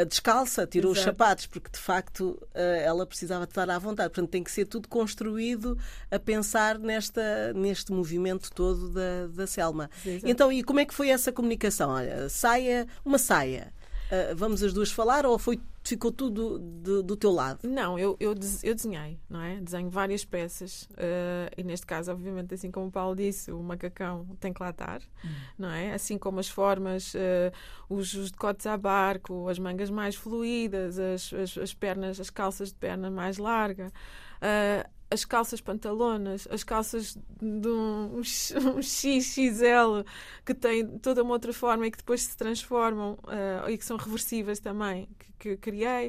[0.05, 1.01] descalça, tirou Exato.
[1.01, 4.11] os sapatos, porque de facto eh, ela precisava de estar à vontade.
[4.11, 5.79] Portanto, tem que ser tudo construído
[6.11, 9.91] a pensar nesta, neste movimento todo da, da Selma.
[10.05, 10.29] Exato.
[10.29, 11.91] Então, e como é que foi essa comunicação?
[11.91, 13.73] Olha, saia, uma saia.
[14.11, 17.61] Uh, vamos as duas falar ou foi ficou tudo do, do teu lado?
[17.69, 19.61] Não, eu, eu, eu desenhei, não é?
[19.61, 24.27] Desenho várias peças uh, e neste caso, obviamente, assim como o Paulo disse, o macacão
[24.39, 25.29] tem que lá estar, hum.
[25.59, 25.95] não é?
[25.95, 27.53] Assim como as formas, uh,
[27.89, 32.69] os, os decotes a barco, as mangas mais fluídas, as, as, as pernas, as calças
[32.69, 33.93] de perna mais larga.
[34.37, 40.05] Uh, as calças pantalonas, as calças de um, um XXL
[40.45, 43.97] que têm toda uma outra forma e que depois se transformam uh, e que são
[43.97, 46.09] reversíveis também, que, que criei.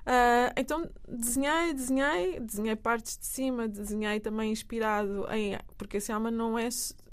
[0.00, 5.58] Uh, então desenhei, desenhei, desenhei partes de cima, desenhei também inspirado em.
[5.76, 6.68] Porque a Selma não é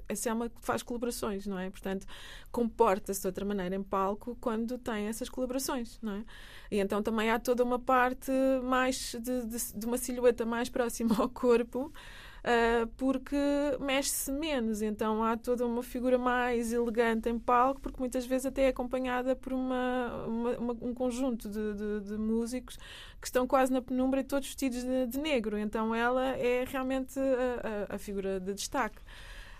[0.09, 1.69] a Selma faz colaborações, não é?
[1.69, 2.05] Portanto,
[2.51, 6.23] comporta-se de outra maneira em palco quando tem essas colaborações, não é?
[6.71, 8.31] E então também há toda uma parte
[8.63, 11.91] mais de, de, de uma silhueta mais próxima ao corpo.
[12.37, 13.35] Uh, porque
[13.77, 18.63] mexe-se menos, então há toda uma figura mais elegante em palco, porque muitas vezes até
[18.63, 22.77] é acompanhada por uma, uma, uma, um conjunto de, de, de, músicos
[23.19, 27.19] que estão quase na penumbra e todos vestidos de, de negro, então ela é realmente
[27.19, 29.01] a, a, a figura de destaque.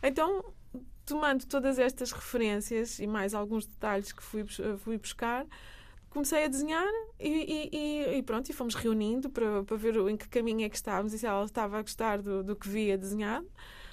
[0.08, 0.44] Então,
[1.06, 4.46] tomando todas estas referências e mais alguns detalhes que fui,
[4.78, 5.46] fui buscar,
[6.10, 6.88] comecei a desenhar
[7.20, 10.76] e, e, e, pronto, e fomos reunindo para, para ver em que caminho é que
[10.76, 13.48] estávamos e se ela estava a gostar do, do que via desenhado.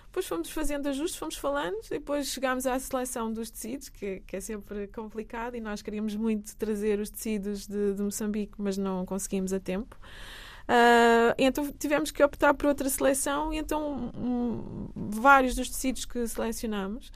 [0.07, 4.40] Depois fomos fazendo ajustes, fomos falando, depois chegámos à seleção dos tecidos, que, que é
[4.40, 9.53] sempre complicado, e nós queríamos muito trazer os tecidos de, de Moçambique, mas não conseguimos
[9.53, 9.98] a tempo.
[10.64, 16.27] Uh, então tivemos que optar por outra seleção e então um, vários dos tecidos que
[16.27, 17.12] selecionamos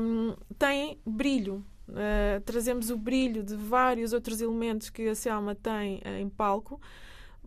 [0.00, 1.64] um, têm brilho.
[1.88, 6.80] Uh, trazemos o brilho de vários outros elementos que a Selma tem uh, em palco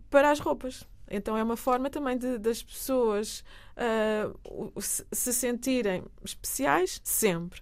[0.09, 0.87] para as roupas.
[1.09, 3.43] Então é uma forma também de, das pessoas
[4.79, 7.59] se, se sentirem especiais sempre,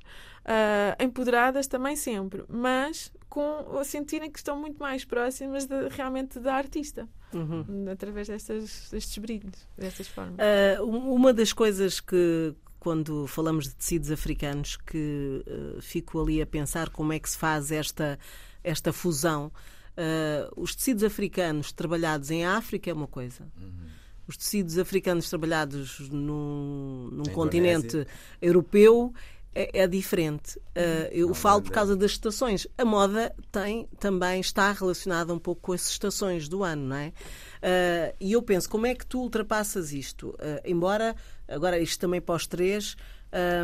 [1.00, 7.08] empoderadas também sempre, mas com sentirem que estão muito mais próximas de, realmente da artista.
[7.34, 7.86] Uhum.
[7.92, 10.38] Através destas, destes brilhos, destas formas.
[10.80, 16.46] Uh, uma das coisas que, quando falamos de tecidos africanos, que uh, fico ali a
[16.46, 18.18] pensar como é que se faz esta,
[18.64, 19.52] esta fusão.
[19.98, 23.44] Uh, os tecidos africanos trabalhados em África é uma coisa.
[23.60, 23.88] Uhum.
[24.28, 28.06] Os tecidos africanos trabalhados num, num continente
[28.42, 29.14] europeu
[29.58, 30.60] é, é diferente.
[30.60, 32.68] Uh, eu falo por causa das estações.
[32.78, 37.08] A moda tem também está relacionada um pouco com as estações do ano, não é?
[37.08, 40.30] Uh, e eu penso, como é que tu ultrapassas isto?
[40.30, 41.16] Uh, embora,
[41.48, 42.96] agora isto também para os três,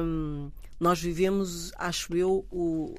[0.04, 2.96] um, nós vivemos, acho eu, o,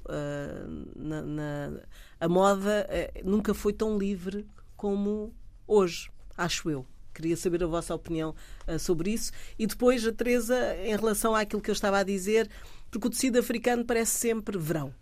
[0.96, 1.72] na, na,
[2.18, 2.88] a moda
[3.22, 5.34] nunca foi tão livre como
[5.66, 6.86] hoje, acho eu.
[7.14, 8.34] Queria saber a vossa opinião
[8.66, 9.30] uh, sobre isso.
[9.56, 12.50] E depois, a Teresa, em relação àquilo que eu estava a dizer,
[12.94, 14.94] porque o tecido africano parece sempre verão.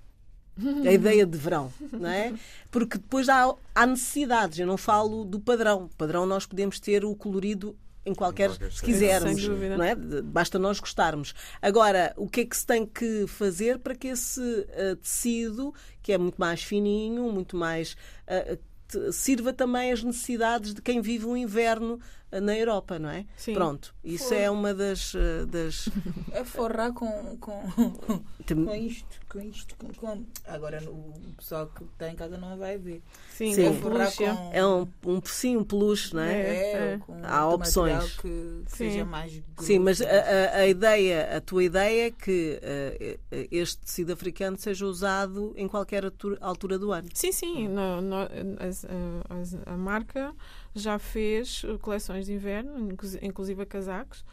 [0.86, 2.32] A ideia de verão, não é?
[2.70, 4.58] Porque depois há, há necessidades.
[4.58, 5.84] Eu não falo do padrão.
[5.84, 9.94] O padrão nós podemos ter o colorido em qualquer, se quisermos, não é?
[9.94, 11.34] Basta nós gostarmos.
[11.60, 16.12] Agora, o que é que se tem que fazer para que esse uh, tecido, que
[16.12, 17.94] é muito mais fininho, muito mais
[18.26, 23.26] uh, sirva também às necessidades de quem vive o inverno eh, na Europa, não é?
[23.36, 23.54] Sim.
[23.54, 24.36] Pronto, isso For...
[24.36, 25.14] é uma das.
[25.14, 25.88] Eh, das...
[26.32, 27.60] É forrar com, com,
[28.48, 30.24] com isto, com isto, com, com...
[30.46, 33.02] Agora o pessoal que está em casa não vai ver.
[33.30, 33.66] Sim, sim.
[33.66, 34.50] É, forrar com...
[34.52, 36.32] é um, um, sim, um peluche, não é?
[36.32, 37.00] É, é.
[37.22, 38.16] Há opções.
[38.16, 39.42] que seja mais.
[39.58, 44.56] Sim, mas a, a, a, ideia, a tua ideia é que uh, este tecido africano
[44.56, 46.04] seja usado em qualquer
[46.40, 47.08] altura do ano.
[47.12, 47.68] Sim, sim.
[47.68, 50.34] No, no, a, a, a marca
[50.74, 52.88] já fez coleções de inverno,
[53.20, 54.24] inclusive casacos,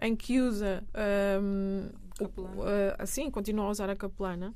[0.00, 0.84] em que usa
[1.40, 1.88] um,
[2.20, 4.54] uh, assim, continua a usar a capelana.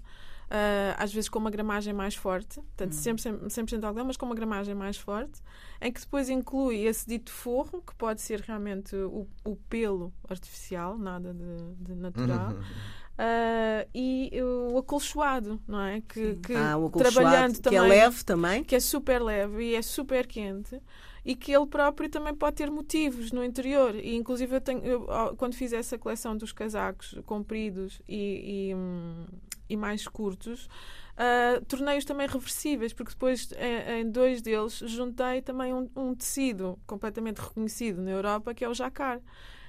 [0.50, 3.48] Uh, às vezes com uma gramagem mais forte, portanto, hum.
[3.48, 5.40] 100%, 100 algodão, mas com uma gramagem mais forte,
[5.81, 10.98] em que depois inclui esse dito forro, que pode ser realmente o, o pelo artificial,
[10.98, 12.50] nada de, de natural.
[12.50, 16.00] Uh, e o acolchoado, não é?
[16.00, 19.74] Que, que ah, o trabalhando também, que é leve também, que é super leve e
[19.76, 20.81] é super quente
[21.25, 23.95] e que ele próprio também pode ter motivos no interior.
[23.95, 25.07] E, inclusive, eu tenho, eu,
[25.37, 30.67] quando fiz essa coleção dos casacos compridos e, e, e mais curtos,
[31.17, 36.79] uh, tornei-os também reversíveis, porque depois, em, em dois deles, juntei também um, um, tecido
[36.87, 39.21] completamente reconhecido na Europa, que é o jacar,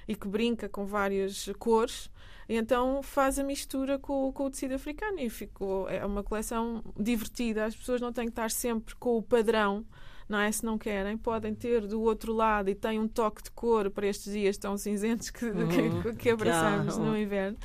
[0.08, 2.10] e que brinca com várias cores.
[2.48, 6.82] E então faz a mistura com, com o tecido africano e ficou é uma coleção
[6.98, 7.64] divertida.
[7.66, 9.86] As pessoas não têm que estar sempre com o padrão
[10.32, 10.50] não é?
[10.50, 14.06] Se não querem, podem ter do outro lado e tem um toque de cor para
[14.06, 16.02] estes dias tão cinzentos que, uhum.
[16.02, 17.58] que, que abraçamos no inverno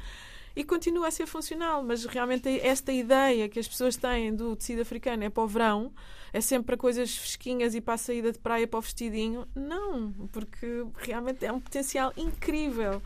[0.54, 4.82] e continua a ser funcional, mas realmente esta ideia que as pessoas têm do tecido
[4.82, 5.94] africano é para o verão,
[6.34, 10.12] é sempre para coisas fresquinhas e para a saída de praia para o vestidinho, não,
[10.32, 13.04] porque realmente é um potencial incrível.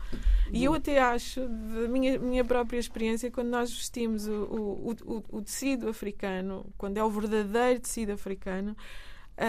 [0.50, 5.24] E eu até acho, da minha, minha própria experiência, quando nós vestimos o, o, o,
[5.28, 8.74] o tecido africano, quando é o verdadeiro tecido africano,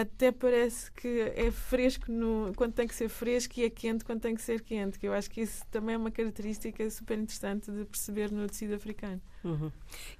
[0.00, 4.20] até parece que é fresco no, quando tem que ser fresco e é quente quando
[4.20, 7.70] tem que ser quente, que eu acho que isso também é uma característica super interessante
[7.70, 9.20] de perceber no tecido africano.
[9.44, 9.70] Uhum.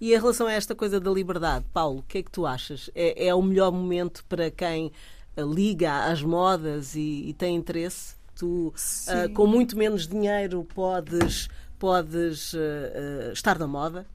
[0.01, 2.89] E em relação a esta coisa da liberdade, Paulo, o que é que tu achas?
[2.95, 4.93] É, é o melhor momento para quem
[5.37, 8.15] eh, liga às modas e, e tem interesse?
[8.37, 14.07] Tu, uh, com muito menos dinheiro, podes, podes uh, uh, estar na moda?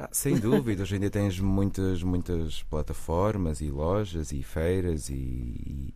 [0.00, 5.92] Ah, sem dúvida, hoje em dia tens muitas, muitas plataformas e lojas e feiras e,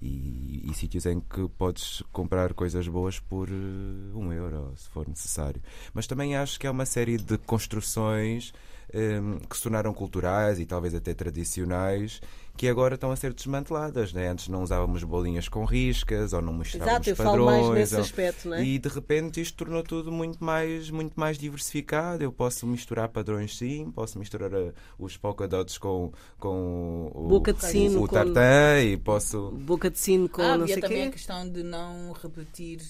[0.00, 5.06] e, e sítios em que podes comprar coisas boas por uh, um euro, se for
[5.06, 5.60] necessário.
[5.92, 8.54] Mas também acho que há uma série de construções
[8.94, 12.22] um, ehm, que se tornaram culturais e talvez até tradicionais
[12.56, 14.12] que agora estão a ser desmanteladas.
[14.12, 14.28] Né?
[14.28, 17.46] Antes não usávamos bolinhas com riscas ou não mostrávamos Exato, padrões.
[17.48, 18.00] Falo mais nesse ou...
[18.00, 18.64] aspecto, não é?
[18.64, 22.22] E de repente isto tornou tudo muito mais, muito mais diversificado.
[22.22, 27.28] Eu posso misturar padrões sim, posso misturar a, eh, os polka dots com, com o,
[27.28, 29.50] Boca de sino o, o tartan e posso...
[29.52, 31.08] Boca de sino com ah, não sei também quê.
[31.08, 32.80] a questão de não repetir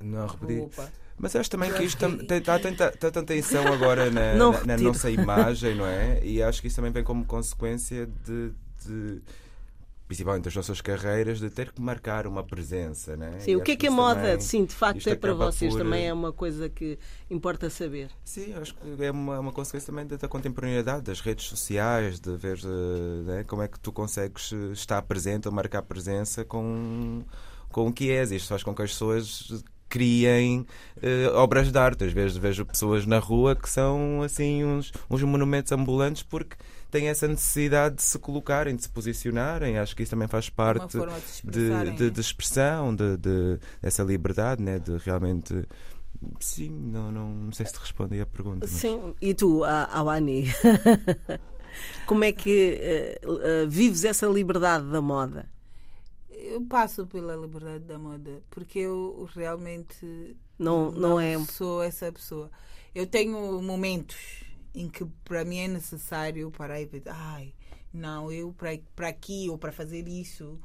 [0.00, 0.60] não repetir.
[0.60, 0.92] Roupa.
[1.18, 4.76] Mas acho também que isto está tanta, tá tanta tensão agora na, não na, na,
[4.76, 6.20] nossa imagem, não é?
[6.22, 8.52] E acho que isso também vem como consequência de,
[8.86, 9.20] de
[10.06, 13.16] principalmente das nossas carreiras, de ter que marcar uma presença.
[13.16, 13.40] Né?
[13.40, 15.72] Sim, e o que é que a moda, também, sim, de facto, é para vocês
[15.72, 15.82] por...
[15.82, 18.10] também é uma coisa que importa saber.
[18.24, 22.58] Sim, acho que é uma, uma consequência também da, contemporaneidade, das redes sociais, de ver
[23.24, 27.24] né, como é que tu consegues estar presente ou marcar presença com,
[27.70, 28.30] com o que és.
[28.30, 30.66] Isto faz com que as pessoas criem
[30.98, 32.04] uh, obras de arte.
[32.04, 36.56] Às vezes vejo pessoas na rua que são assim uns, uns monumentos ambulantes porque
[36.90, 39.78] têm essa necessidade de se colocarem, de se posicionarem.
[39.78, 40.98] Acho que isso também faz parte
[41.44, 44.78] de, de, de, expressão, de, de, dessa liberdade, né?
[44.78, 45.66] de realmente.
[46.40, 48.60] Sim, não, não, não sei se te respondi à pergunta.
[48.60, 48.70] Mas...
[48.70, 50.46] Sim, e tu, Awani,
[52.06, 55.48] como é que uh, uh, vives essa liberdade da moda?
[56.30, 62.10] Eu passo pela liberdade da moda porque eu realmente não, não, não é sou essa
[62.10, 62.50] pessoa.
[62.94, 64.45] eu tenho momentos
[64.76, 67.52] em que para mim é necessário parar e pensar, ai,
[67.92, 68.54] não, eu
[68.94, 70.58] para aqui ou para fazer isso.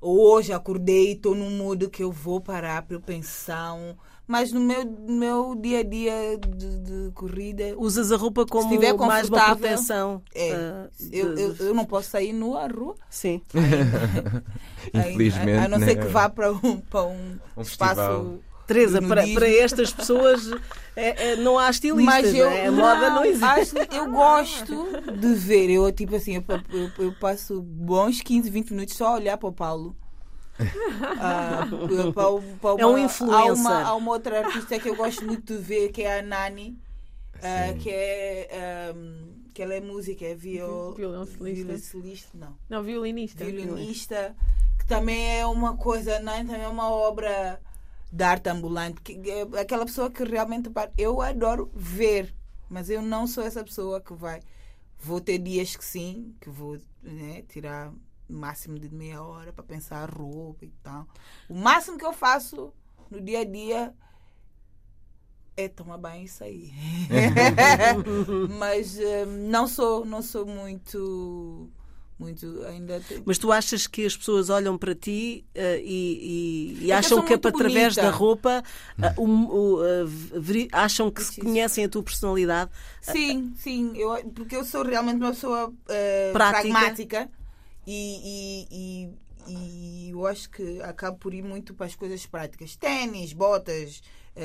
[0.00, 3.72] Ou hoje acordei e estou num modo que eu vou parar para eu pensar.
[3.74, 3.94] um-
[4.26, 8.94] Mas no meu, meu dia a dia de, de corrida, Usas a roupa como estiver
[8.94, 10.22] mais uma proteção.
[10.34, 12.96] é, de- eu, eu, eu não posso sair nua à rua.
[13.08, 13.40] Sim.
[14.92, 15.58] Infelizmente.
[15.58, 16.02] A, a não ser né?
[16.02, 17.94] que vá para um, para um, Um espaço.
[18.00, 18.38] festival.
[18.66, 20.50] Teresa, para, para estas pessoas
[20.96, 22.66] é- é- não há estilistas, Mas eu, é?
[22.66, 23.44] a moda não existe.
[23.78, 24.86] acho- eu gosto
[25.18, 25.70] de ver.
[25.70, 29.48] Eu, tipo assim, eu, eu- eu passo bons 15, 20 minutos só a olhar para
[29.48, 29.94] o Paulo.
[31.18, 31.66] Ah,
[32.14, 32.24] para
[32.60, 33.36] para É um uma- influencer.
[33.38, 36.22] Há uma, há uma outra artista que eu gosto muito de ver, que é a
[36.22, 36.78] Nani,
[37.42, 37.78] ah, Sim.
[37.78, 38.48] que é.
[38.90, 41.64] ahm, que ela é música, é viol, Violoncelista.
[41.64, 42.56] violoncelista, não.
[42.68, 43.44] Não, violinista.
[43.44, 44.34] violinista,
[44.78, 46.38] que também é uma coisa, não é?
[46.44, 47.60] também é uma obra
[48.14, 52.32] de arte ambulante, que é aquela pessoa que realmente eu adoro ver,
[52.68, 54.40] mas eu não sou essa pessoa que vai.
[55.00, 57.92] Vou ter dias que sim, que vou né, tirar
[58.28, 61.08] o máximo de meia hora para pensar a roupa e tal.
[61.48, 62.72] O máximo que eu faço
[63.10, 63.92] no dia a dia
[65.56, 66.72] é tomar banho e sair.
[68.60, 71.68] mas eh, não sou, não sou muito
[72.18, 76.84] muito ainda te- Mas tu achas que as pessoas olham para ti eh, e, e-
[76.84, 78.02] e eu acham que é através bonita.
[78.02, 78.62] da roupa
[79.02, 80.04] eh,
[80.40, 82.70] veri- acham que se conhecem a tua personalidade?
[83.00, 85.72] Sim, sim, eu, porque eu sou realmente uma pessoa
[86.32, 87.28] pragmática
[87.86, 89.10] e,
[89.48, 92.76] e, eu acho que acabo por ir muito para as coisas práticas.
[92.76, 94.02] Ténis, botas,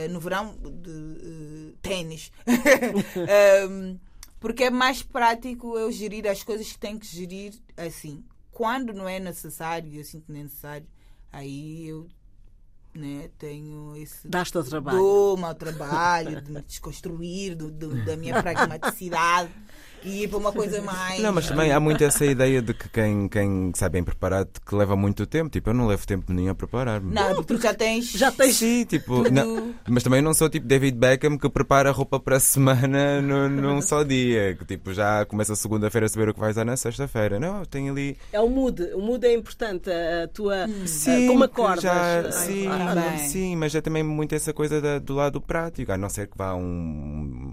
[0.10, 2.32] no verão, de, ténis.
[3.29, 3.97] Ehm,
[4.39, 8.23] porque é mais prático eu gerir as coisas que tenho que gerir assim.
[8.52, 10.88] Quando não é necessário, eu sinto que não é necessário,
[11.32, 12.08] aí eu
[12.93, 14.97] né, tenho esse Dás-te ao trabalho.
[14.97, 19.52] Dou-me ao trabalho de me desconstruir do, do- da minha pragmaticidade
[20.03, 21.19] e ir para uma coisa mais.
[21.21, 24.75] Não, mas também há muito essa ideia de que quem, quem sai bem preparado que
[24.75, 25.49] leva muito tempo.
[25.49, 27.13] Tipo, eu não levo tempo nenhum a preparar-me.
[27.13, 28.12] Não, porque tu já tens.
[28.12, 29.31] Já tens Sim, tipo, tudo.
[29.31, 33.21] não- mas também não sou tipo David Beckham que prepara a roupa para a semana
[33.21, 34.55] no- num só dia.
[34.57, 37.39] Que tipo, já começa segunda-feira a saber o que vais usar na sexta-feira.
[37.39, 38.17] Não, tenho ali.
[38.31, 38.81] É o mood.
[38.93, 39.89] O mood é importante.
[39.89, 40.67] A tua.
[40.85, 41.83] Sim, como acordas.
[41.83, 45.91] já- sim, ah, sim, mas é também muito essa coisa da- do lado prático.
[45.91, 47.48] A não ser que vá a um,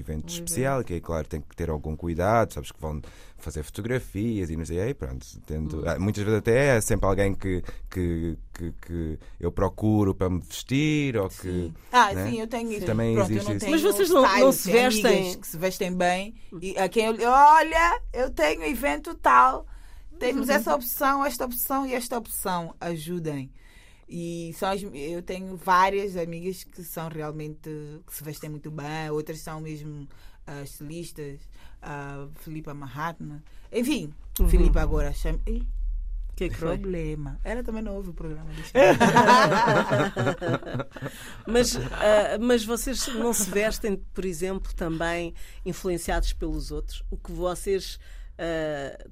[0.00, 3.00] uma- um evento especial, que é claro, tem que ter algum cuidado, sabes que vão
[3.38, 5.26] fazer fotografias e não sei, aí pronto.
[5.46, 5.82] Tento, Hum.
[5.86, 10.40] ah, muitas vezes até é sempre alguém que, que, que, que eu procuro para me
[10.40, 11.72] vestir ou que.
[11.92, 12.30] Ah, né?
[12.30, 12.86] sim, eu tenho isso.
[12.86, 13.70] Também Pronto, eu existe isso.
[13.70, 15.38] Mas vocês não- não se vestem?
[15.40, 19.66] que se vestem bem e a quem eu olha, eu tenho evento tal,
[20.18, 23.50] temos essa opção, esta opção e esta opção, ajudem.
[24.08, 27.68] E são as- eu tenho várias amigas que são realmente
[28.06, 30.08] que se vestem muito bem, outras são mesmo
[30.46, 31.40] ah, estilistas,
[31.82, 33.42] a Filipa Mahatma,
[33.72, 34.14] enfim,
[34.48, 35.40] Filipa agora chama.
[35.46, 35.66] Ih,
[36.36, 36.78] que que foi?
[36.78, 37.40] problema.
[37.42, 38.48] Ela também não ouve o programa.
[41.46, 47.02] Mas, ah, mas vocês não se vestem, por exemplo, também influenciados pelos outros?
[47.10, 47.98] O que vocês
[48.38, 49.06] ah,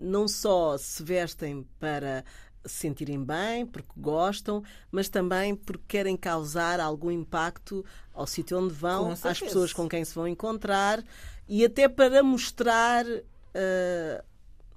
[0.00, 2.24] não só se vestem para
[2.64, 8.74] se sentirem bem, porque gostam, mas também porque querem causar algum impacto ao sítio onde
[8.74, 11.02] vão, às pessoas com quem se vão encontrar
[11.48, 13.04] e até para mostrar,
[13.54, 14.24] ah,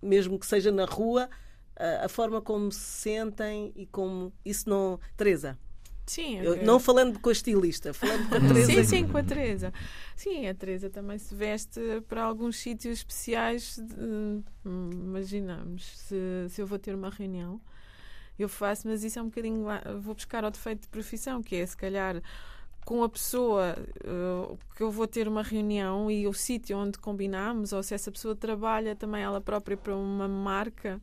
[0.02, 1.30] mesmo que seja na rua,
[1.76, 4.32] ah, a forma como se sentem e como.
[4.46, 5.00] Isso não.
[5.18, 5.58] Teresa.
[6.06, 8.72] Sim, Eu- é- não falando com a estilista, falando com a Teresa.
[8.72, 9.72] Sim, sim, com a Teresa.
[10.16, 13.78] Sim, a Teresa também se veste para alguns sítios especiais.
[13.78, 13.96] de-
[14.66, 16.16] hum, imaginamos, se,
[16.50, 17.62] se eu vou ter uma reunião,
[18.40, 19.64] eu faço, mas isso é um bocadinho.
[19.66, 22.22] lá- Vou buscar ao defeito de profissão, que é se calhar
[22.86, 27.74] com a pessoa eh, que eu vou ter uma reunião e o sítio onde combinamos,
[27.74, 31.00] ou se essa pessoa trabalha também ela própria para uma marca,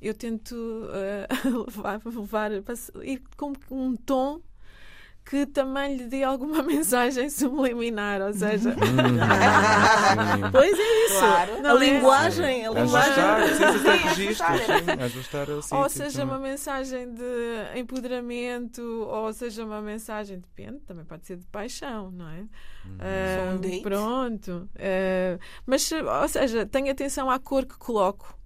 [0.00, 0.54] eu tento
[0.92, 1.26] eh,
[1.66, 2.50] levar, levar
[3.04, 4.40] ir com um tom
[5.28, 11.18] que também lhe dê alguma mensagem subliminar, ou seja, Hum, Pois é isso.
[11.18, 11.52] Claro.
[11.54, 11.84] a Não é?
[11.86, 13.24] linguagem, a linguagem.
[13.24, 15.00] ajustar Sim, registros, ajustar.
[15.02, 16.34] ajustar sítio ou seja também.
[16.34, 22.28] uma mensagem de empoderamento, ou seja uma mensagem, depende, também pode ser de paixão, não
[22.28, 22.44] é?
[23.00, 23.82] Ah, Só um date.
[23.82, 24.68] pronto.
[24.78, 28.37] Ah, mas, ou seja, tenho atenção à cor que coloco.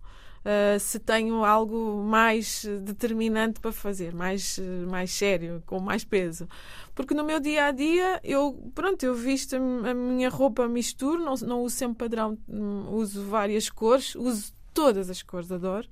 [0.44, 6.48] Ah, se tenho algo mais determinante para fazer, mais, eh, mais sério, com mais peso.
[6.94, 10.66] Porque no meu dia a dia, eu, pronto, eu visto a mi- a minha roupa,
[10.68, 15.86] misturo, não, não uso sempre padrão, hum, uso várias cores, uso todas as cores, adoro.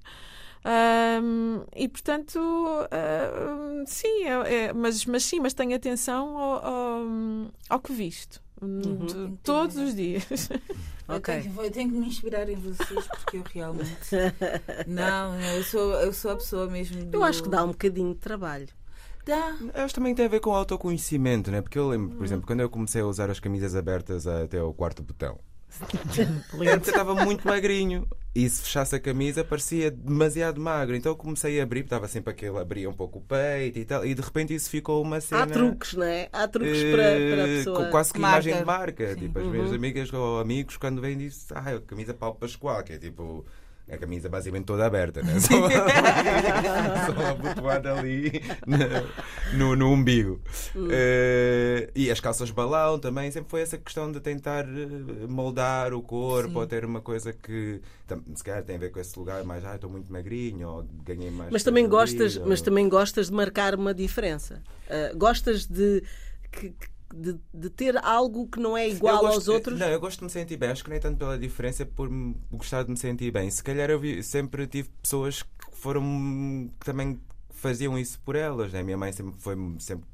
[0.65, 2.39] Ahm, e portanto,
[2.91, 7.03] ahm, sim, é, é- mas, mas sim, mas tenho atenção ao, ao,
[7.69, 8.43] ao que visto.
[8.63, 10.49] Hum, t- Todos os dias.
[11.09, 11.41] Eu, Ok.
[11.43, 14.11] tenho, eu tenho que me inspirar em vocês porque eu realmente.
[14.87, 17.05] Não, eu sou, eu sou a pessoa mesmo.
[17.05, 17.17] Do...
[17.19, 18.69] Eu acho que dá um bocadinho de trabalho.
[19.25, 19.57] Dá.
[19.75, 21.61] Eu acho que também tem a ver com autoconhecimento, né?
[21.61, 24.73] Porque eu lembro, por exemplo, quando eu comecei a usar as camisas abertas até ao
[24.73, 25.39] quarto botão.
[26.51, 28.07] Porque eu estava muito magrinho.
[28.33, 30.95] E se fechasse a camisa parecia demasiado magro.
[30.95, 34.07] Então eu comecei a abrir, estava sempre aquele, abria um pouco o peito e tal.
[34.07, 35.43] E de repente isso ficou uma cena.
[35.43, 36.29] Há truques, não é?
[36.33, 37.77] Há truques eh, para, para a pessoa.
[37.85, 38.37] com quase que Marca.
[38.37, 39.15] imagem de marca.
[39.15, 39.21] Sim.
[39.21, 42.93] Tipo, as minhas amigas ou amigos, quando vêm, dizem ah, a camisa Paulo Pascoal, que
[42.93, 43.45] é tipo.
[43.89, 45.39] A camisa basicamente toda aberta, né?
[45.41, 45.69] Só,
[47.13, 48.41] só abotoada ali
[49.57, 50.41] no, no, umbigo.
[50.91, 56.03] Eh, e as calças balão também, sempre foi essa questão de tentar eh, moldar o
[56.03, 56.57] corpo Sim.
[56.59, 57.81] ou ter uma coisa que
[58.35, 61.31] se calhar tem a ver com esse lugar, mais ah, estou muito magrinho ou ganhei
[61.31, 61.51] mais.
[61.51, 64.63] Mas também, coisa ali, gostas, ou- mas também gostas de marcar uma diferença.
[64.89, 66.03] Ah, gostas de,
[66.53, 66.73] que-
[67.15, 69.79] de, de ter algo que não é igual gosto- aos outros?
[69.79, 70.71] Não, eu gosto de me sentir bem.
[70.71, 72.09] Acho que nem tanto pela diferença, por
[72.51, 73.51] gostar de me sentir bem.
[73.51, 78.73] Se calhar eu vi- sempre tive pessoas que foram que também faziam isso por elas.
[78.73, 78.83] Né?
[78.83, 80.09] Minha mãe sempre foi sempre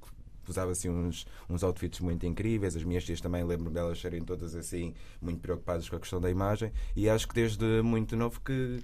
[0.48, 2.76] usava assim uns, uns outfits muito incríveis.
[2.76, 6.30] As minhas tias também lembro delas serem todas assim muito preocupadas com a questão da
[6.30, 6.72] imagem.
[6.94, 8.80] E acho que desde muito novo que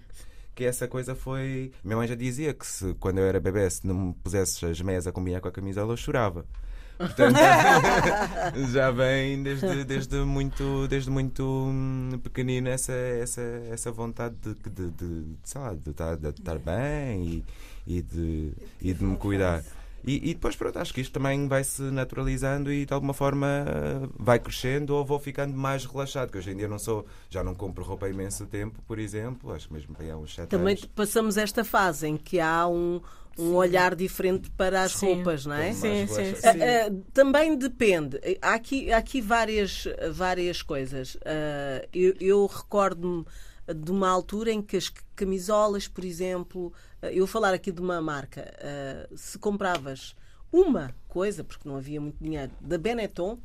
[0.55, 1.73] que essa coisa foi.
[1.83, 4.81] Minha mãe já dizia que se, quando eu era bebê, se não me pusesses as
[4.83, 6.45] meias a combinar com a camisola, eu chorava.
[6.99, 7.37] Portanto,
[8.73, 14.71] já vem desde, desde muito, desde muito hum, pequenino essa, essa, essa vontade de, de,
[14.71, 17.45] de, de, sei lá, de, estar, de estar bem e,
[17.87, 19.63] e, de, e de me cuidar.
[20.05, 23.47] E, e depois, pronto, acho que isto também vai se naturalizando e de alguma forma
[23.47, 26.31] eh, vai crescendo ou vou ficando mais relaxado.
[26.31, 29.53] Que hoje em dia não sou, já não compro roupa há imenso tempo, por exemplo,
[29.53, 30.85] acho que mesmo há uns 7 Também anos.
[30.87, 33.01] passamos esta fase em que há um,
[33.39, 35.15] um olhar diferente para as Sim.
[35.15, 35.73] roupas, não é?
[35.73, 36.49] Sim, sim, sim.
[36.49, 38.19] Ah, ah, também depende.
[38.41, 41.17] Há aqui, há aqui várias, várias coisas.
[41.25, 43.25] Ah, eu eu recordo-me
[43.75, 47.81] de uma altura em que as camisolas, por exemplo, ah, eu vou falar aqui de
[47.81, 50.15] uma marca, ah, se compravas
[50.53, 53.39] uma coisa, porque não havia muito dinheiro, da Benetton,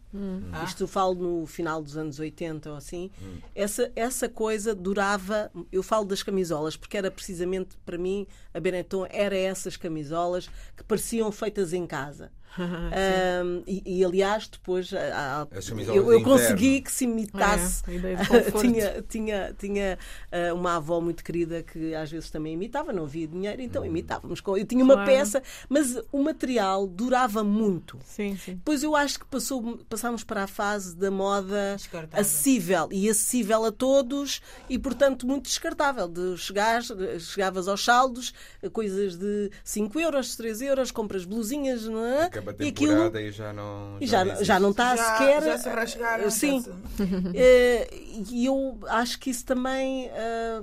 [0.66, 3.12] isto eu falo no final dos anos 80 ou assim,
[3.54, 9.06] essa, essa coisa durava, eu falo das camisolas, porque era precisamente, para mim, a Benetton
[9.10, 12.32] era essas camisolas que pareciam feitas em casa.
[12.58, 17.84] Ahm, e, e, aliás, depois ah, ah, As camisolas eu, eu consegui que se imitasse.
[17.92, 20.00] É, a tinha tinha, tinha
[20.32, 24.40] ah, uma avó muito querida que às vezes também imitava, não havia dinheiro, então imitávamos.
[24.42, 25.12] com- Eu tinha uma Claro.
[25.12, 27.57] peça, mas o material durava muito.
[28.06, 28.56] Sim, sim.
[28.56, 32.20] Depois eu acho que passou, passámos para a fase da moda Descartável.
[32.22, 36.08] acessível e acessível a todos e, portanto, muito descartável.
[36.08, 36.82] De chegar,
[37.20, 38.34] chegavas aos saldos,
[38.72, 42.24] coisas de 5 euros, 3 euros, compras blusinhas não é?
[42.24, 43.98] Acaba a e aquilo temporada e já não.
[44.02, 44.44] já, existe.
[44.46, 45.44] já não está já, sequer.
[45.44, 46.32] já se rasgaram.
[46.32, 46.62] Sim.
[46.62, 47.88] já Eh,
[48.32, 50.10] E eu acho que isso também.
[50.14, 50.62] ah,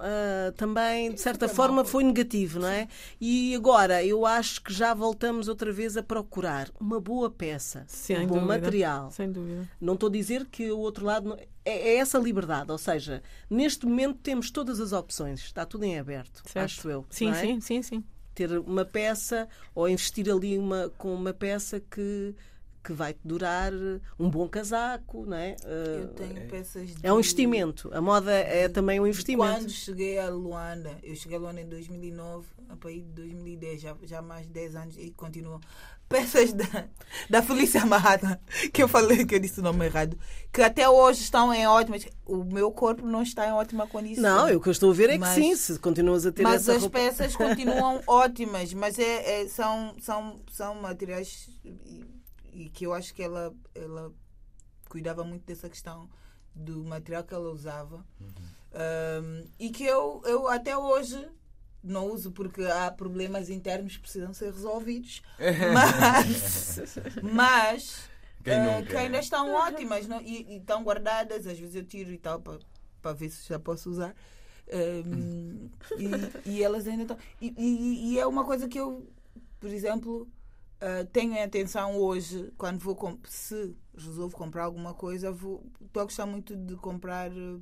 [0.00, 1.84] ah, também, de certa foi forma, mal.
[1.84, 2.88] foi negativo, não é?
[3.20, 8.18] E agora eu acho que já voltamos outra vez a procurar uma boa peça, Sem
[8.18, 8.46] um bom dúvida.
[8.46, 9.10] material.
[9.10, 9.68] Sem dúvida.
[9.80, 11.28] Não estou a dizer que o outro lado.
[11.30, 15.84] não- É, é essa liberdade, ou seja, neste momento temos todas as opções, está tudo
[15.84, 16.64] em aberto, Certo.
[16.64, 17.04] acho eu.
[17.10, 17.40] Sim, não é?
[17.40, 18.04] sim, sim, sim.
[18.34, 22.34] Ter uma peça ou investir ali uma, com uma peça que,
[22.88, 23.70] que vai te durar
[24.18, 25.56] um bom casaco, não é?
[25.62, 27.06] Eu Uh, tenho peças de...
[27.06, 27.90] é um investimento.
[27.92, 29.58] A moda é também um investimento.
[29.60, 33.94] Quando cheguei a Luanda, eu cheguei a Luanda em 2009, a país de 2010, já,
[34.04, 35.60] já há mais de 10 anos e continuam.
[36.08, 36.88] Peças da,
[37.28, 38.40] da Felícia Amada,
[38.72, 40.18] que eu falei que eu disse o nome errado,
[40.50, 42.06] que até hoje estão em ótimas.
[42.24, 44.22] O meu corpo não está em ótima condição.
[44.22, 46.32] Não, eu o que eu estou a ver é que Mas- sim, se continuas a
[46.32, 46.98] ter Mas as roupa.
[46.98, 51.50] peças continuam ótimas, mas é, é- são, são, são materiais
[52.62, 54.12] e, que eu acho que ela, ela
[54.88, 56.08] cuidava muito dessa questão
[56.54, 61.26] do material que ela usava Um, e que eu, eu até hoje
[61.82, 65.22] não uso porque há problemas internos que precisam ser resolvidos,
[65.72, 66.78] mas,
[67.22, 68.10] mas
[68.44, 69.00] Quem nunca, que né?
[69.00, 70.20] ainda estão ótimas não?
[70.20, 73.90] E, e estão guardadas, às vezes eu tiro e tal para ver se já posso
[73.90, 74.14] usar.
[75.06, 75.70] Um,
[76.44, 77.16] e, e elas ainda estão.
[77.40, 79.08] E, e- e é uma coisa que eu,
[79.58, 80.28] por exemplo,
[80.82, 86.00] uh, tenho em atenção hoje, quando vou comp- se resolvo comprar alguma coisa, vou- estou
[86.02, 87.60] a gostar muito de comprar uh,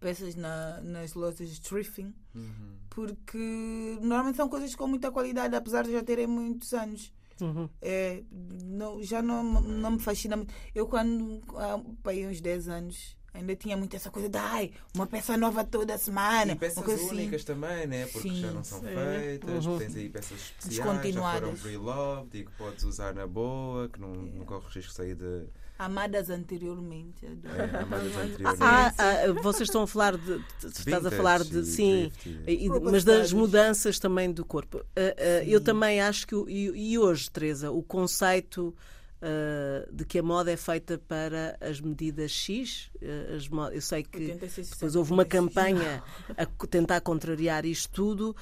[0.00, 2.76] peças na- nas lojas de thrifting, Uhum.
[2.90, 7.12] porque normalmente são coisas com muita qualidade, apesar de já terem muitos anos.
[7.40, 7.68] Uhum.
[7.80, 8.22] É,
[8.64, 10.52] não, já não, não me fascina muito.
[10.74, 15.36] Eu, quando há uns 10 anos, Ainda tinha muito essa coisa de ai, uma peça
[15.36, 16.52] nova toda semana.
[16.52, 17.08] E peças assim.
[17.10, 18.06] únicas também, né?
[18.06, 18.86] Porque Sim, já não são sim.
[18.86, 19.78] feitas, Uhum.
[19.78, 24.12] tens aí peças especiais, já foram pre-loved e que podes usar na boa, que não,
[24.12, 25.44] não corres risco de sair de
[25.78, 27.24] Amadas anteriormente.
[27.24, 28.60] é, amadas anteriormente.
[28.60, 30.38] Ah, ah, vocês estão a falar de.
[30.38, 31.64] de- Estás a falar de.
[31.64, 32.10] Sim.
[32.48, 34.78] e- E- mas das mudanças também do corpo.
[34.96, 36.34] Ah, ah, eu também acho que.
[36.48, 38.74] E, e hoje, Teresa, o conceito
[39.20, 44.02] ah, de que a moda é feita para as medidas X, ah, as eu sei
[44.02, 45.54] que 86, depois houve uma 86.
[45.54, 46.02] campanha
[46.36, 48.36] a tentar contrariar isto tudo.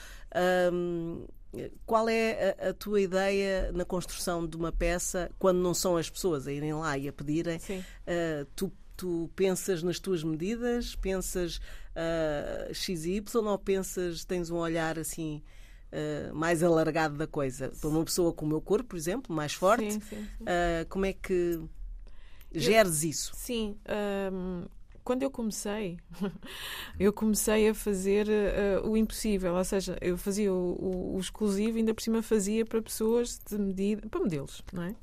[1.87, 6.11] Qual é a, a tua ideia na construção de uma peça quando não são as
[6.11, 7.57] pessoas a irem lá e a pedirem?
[7.59, 14.51] Uh, tu, tu pensas nas tuas medidas, pensas uh, X e Y ou pensas, tens
[14.51, 15.43] um olhar assim
[15.93, 17.73] uh, mais alargado da coisa?
[17.81, 20.45] Para uma pessoa com o meu corpo, por exemplo, mais forte, Sim, sim, sim.
[20.45, 21.61] uh, como é que
[22.53, 23.33] geres isso?
[23.35, 23.77] Sim,
[24.33, 24.65] hum,
[25.05, 25.99] quando eu comecei,
[26.99, 31.77] eu comecei a fazer uh, o impossível, ou seja, eu fazia o, o- o exclusivo
[31.77, 34.95] e ainda por cima fazia para pessoas de medida, para modelos, não é?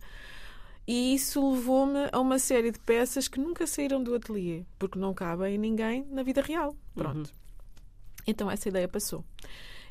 [0.85, 5.13] E isso levou-me a uma série de peças que nunca saíram do ateliê, porque não
[5.13, 6.75] cabem em ninguém na vida real.
[6.93, 7.33] Pronto.
[8.27, 9.23] Então essa ideia passou.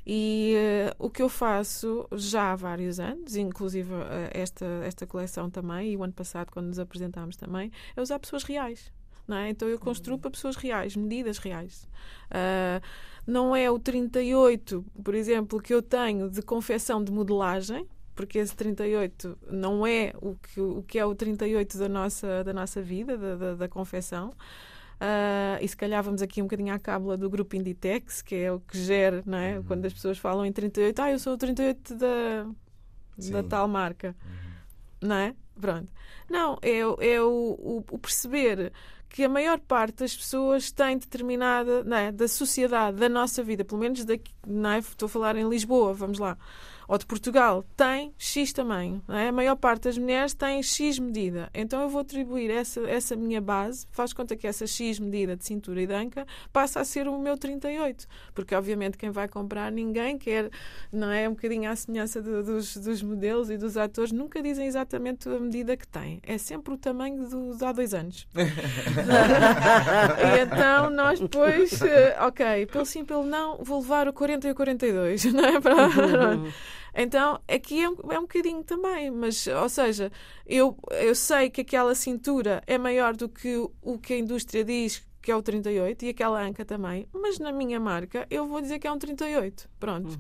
[0.05, 5.49] E eh, o que eu faço já há vários anos, inclusive eh, esta, esta coleção
[5.49, 8.93] também, e o ano passado, quando nos apresentámos também, é usar pessoas reais.
[9.27, 9.51] Não é?
[9.51, 11.89] Então eu construo para pessoas reais, medidas reais.
[12.29, 12.81] Ah,
[13.27, 18.55] não é o 38, por exemplo, que eu tenho de confecção de modelagem, porque esse
[18.55, 23.17] 38 não é o que, o que é o 38 da nossa, da nossa vida,
[23.17, 24.33] da, da, da confecção.
[25.05, 28.53] Ah, e se calhar vamos aqui um bocadinho à cábula do grupo Inditex, que é
[28.53, 29.61] o que gera, não é?
[29.67, 32.47] Quando as pessoas falam em 38, ah, eu sou o 38 da,
[33.19, 34.15] da tal marca,
[35.03, 35.09] Uhum.
[35.09, 35.35] não é?
[35.61, 35.93] Pronto.
[36.31, 38.73] Não, é, o- é o, o, o perceber
[39.09, 42.11] que a maior parte das pessoas tem determinada, não é?
[42.13, 44.79] da sociedade, da nossa vida, pelo menos daqui, não é?
[44.79, 46.39] estou a falar em Lisboa, vamos lá,
[46.89, 49.03] ou de Portugal, tem X tamanho.
[49.09, 49.29] É?
[49.29, 51.49] A maior parte das mulheres tem X medida.
[51.55, 55.45] Então eu vou atribuir essa, essa minha base, faz conta que essa X medida de
[55.45, 58.07] cintura e de anca passa a ser o meu 38.
[58.35, 60.51] Porque obviamente quem vai comprar, ninguém quer,
[60.93, 61.29] não é?
[61.29, 65.39] Um bocadinho à semelhança do- dos, dos modelos e dos atores, nunca dizem exatamente a
[65.39, 66.21] medida que têm.
[66.23, 68.27] É sempre o tamanho do, de há dois anos.
[68.35, 68.43] e
[70.43, 74.55] então nós depois, eh, ok, pelo sim, pelo não, vou levar o 40 e o
[74.55, 75.59] 42, não é?
[75.61, 75.83] Para-
[76.95, 80.13] Então, aqui é um, é um bocadinho também, mas, ou seja,
[80.47, 84.65] eu, eu sei que aquela cintura é maior do que o, o que a indústria
[84.65, 88.61] diz que é o 38 e aquela anca também, mas na minha marca eu vou
[88.61, 89.71] dizer que é um 38.
[89.79, 90.19] Pronto.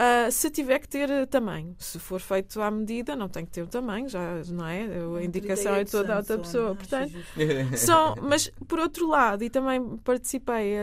[0.00, 3.50] Ah, se tiver que ter eh, tamanho, se for feito à medida, não tem que
[3.50, 4.82] ter o tamanho, já não é?
[5.18, 6.70] A indicação é 38 toda a outra pessoa.
[6.70, 10.82] acho Portanto, são, mas por outro lado, e também participei a,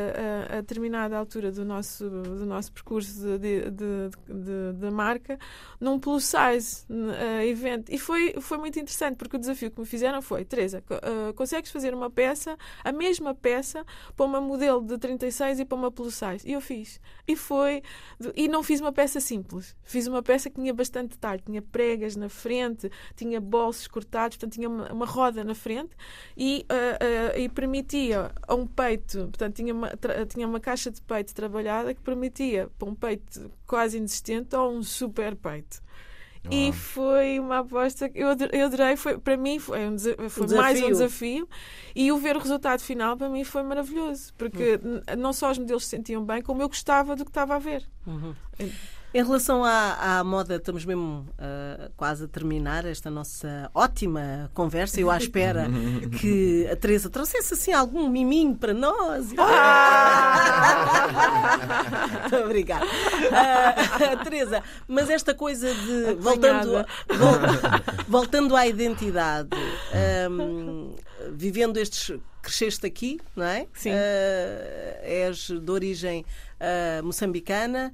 [0.53, 5.39] a- a determinada altura do nosso, do nosso percurso de, de, de, de- marca
[5.79, 7.89] num plus size eh, evento.
[7.93, 11.71] E foi, foi muito interessante, porque o desafio que me fizeram foi: Teresa, eh, consegues
[11.71, 13.85] fazer uma peça, a mesma peça,
[14.15, 16.45] para uma modelo de 36 e para uma plus size?
[16.45, 16.99] E eu fiz.
[17.25, 17.81] E foi.
[18.35, 19.75] E não fiz uma peça simples.
[19.83, 21.41] Fiz uma peça que tinha bastante detalhe.
[21.45, 25.95] Tinha pregas na frente, tinha bolsos cortados, portanto, tinha uma, uma roda na frente
[26.35, 29.91] e, ah, ah, e permitia a um peito, portanto, tinha uma,
[30.27, 34.83] tinha uma caixa de peito trabalhada que permitia para um peito quase inexistente ou um
[34.83, 35.81] super peito.
[36.51, 36.73] E Uau.
[36.73, 38.95] foi uma aposta que eu ado- eu adorei.
[38.95, 39.97] Foi, para mim foi, um
[40.29, 41.47] foi Um mais um desafio.
[41.95, 44.33] E o ver o resultado final para mim foi maravilhoso.
[44.37, 45.01] Porque Hum.
[45.07, 47.59] n- não só os modelos se sentiam bem, como eu gostava do que estava a
[47.59, 47.83] ver.
[49.15, 54.99] Em relação à, à moda, estamos mesmo ah, quase a terminar esta nossa ótima conversa.
[54.99, 55.67] Eu à espera
[56.19, 59.27] que a Teresa trouxesse assim algum miminho para nós.
[62.19, 62.85] Muito obrigada.
[63.31, 66.15] Ah, Teresa, mas esta coisa de.
[66.15, 66.71] Voltando,
[67.07, 69.47] vol- voltando à identidade,
[70.27, 70.93] ahm,
[71.31, 72.11] vivendo estes.
[72.41, 73.65] Cresceste aqui, não é?
[73.73, 73.89] Sim.
[73.91, 76.23] Ah, és de origem
[76.59, 77.91] ah, moçambicana.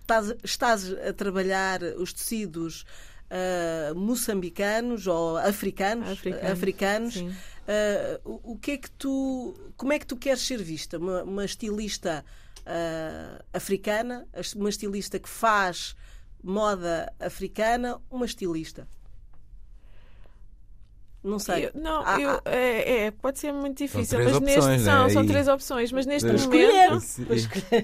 [0.00, 2.84] Estás, estás a trabalhar os tecidos
[3.32, 7.24] ah, moçambicanos ou africanos, Africanos, africanos.
[7.66, 10.98] Ah, o, o que é que tu, como é que tu queres ser vista?
[10.98, 12.24] Uma, uma estilista
[12.66, 15.96] ah, africana, uma estilista que faz
[16.42, 18.86] moda africana, uma estilista?
[21.22, 21.66] Não sei.
[21.66, 22.50] Eu- não, Ah, eu- ah.
[22.50, 25.08] é, é, pode ser muito difícil, três mas neste opções, são, né?
[25.10, 26.66] são E- três opções, mas neste escolher.
[26.90, 27.26] momento, Sim.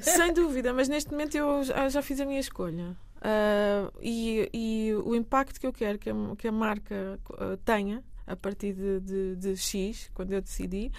[0.03, 2.97] sem dúvida, mas neste momento eu já, já fiz a minha escolha.
[3.23, 8.03] Ah, e, e o impacto que eu quero que a, que a marca ah, tenha
[8.27, 10.91] a partir de, de, de X, quando eu decidi,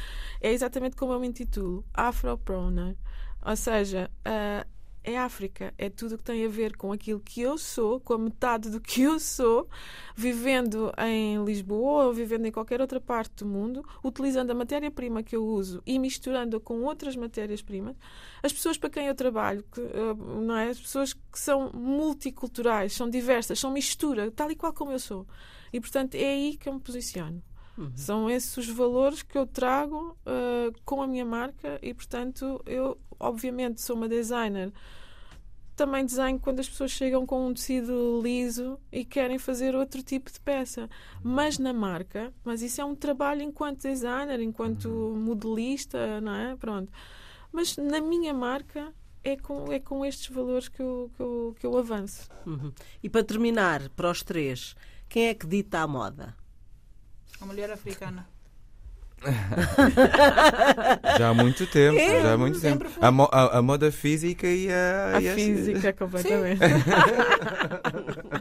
[0.42, 2.72] é exatamente como eu me intitulo, Afro-Pro,
[3.46, 4.68] Ou seja, uh,
[5.14, 8.14] é África, é tudo o que tem a ver com aquilo que eu sou, com
[8.14, 9.68] a metade do que eu sou,
[10.16, 15.36] vivendo em Lisboa ou vivendo em qualquer outra parte do mundo, utilizando a matéria-prima que
[15.36, 17.96] eu uso e misturando-a com outras matérias-primas.
[18.44, 20.70] As pessoas para quem eu trabalho, que, eh, não é?
[20.70, 25.28] as pessoas que são multiculturais, são diversas, são mistura, tal e qual como eu sou.
[25.72, 27.42] E portanto é aí que eu me posiciono.
[27.80, 27.92] Uhum.
[27.96, 33.00] São esses os valores que eu trago uh, com a minha marca e, portanto, eu,
[33.18, 34.74] obviamente, sou uma designer.
[35.80, 40.30] Também desenho quando as pessoas chegam com um tecido liso e querem fazer outro tipo
[40.30, 40.90] de peça.
[41.24, 45.16] Mas na marca, mas isso é um trabalho enquanto designer, enquanto uhum.
[45.16, 46.58] modelista, não é?
[46.58, 46.92] Pronto.
[47.50, 51.66] Mas na minha marca, é com, é com estes valores que eu, que eu, que
[51.66, 52.28] eu avanço.
[52.46, 52.74] Uhum.
[53.02, 54.76] E para terminar, para os três,
[55.08, 56.36] quem é que dita a moda?
[57.40, 58.28] A mulher africana.
[61.20, 62.86] já há muito tempo, é, já há muito tempo.
[63.02, 65.18] A, mo a, a, moda física e a.
[65.18, 66.60] A e física, completamente.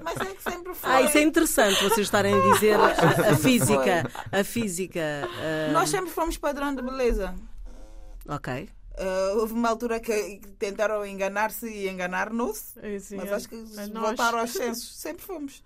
[0.02, 0.90] Mas é que sempre foi.
[0.90, 4.10] Ah, isso é interessante vocês estarem a dizer a, a física.
[4.30, 5.00] A física.
[5.24, 5.72] Uh...
[5.72, 7.34] Nós sempre fomos padrão de beleza.
[8.28, 8.68] Ok.
[8.98, 13.56] Uh, houve uma altura que tentaram enganar-se e enganar-nos, é, mas acho que
[13.94, 14.96] voltaram aos sensos.
[14.98, 15.62] Sempre fomos.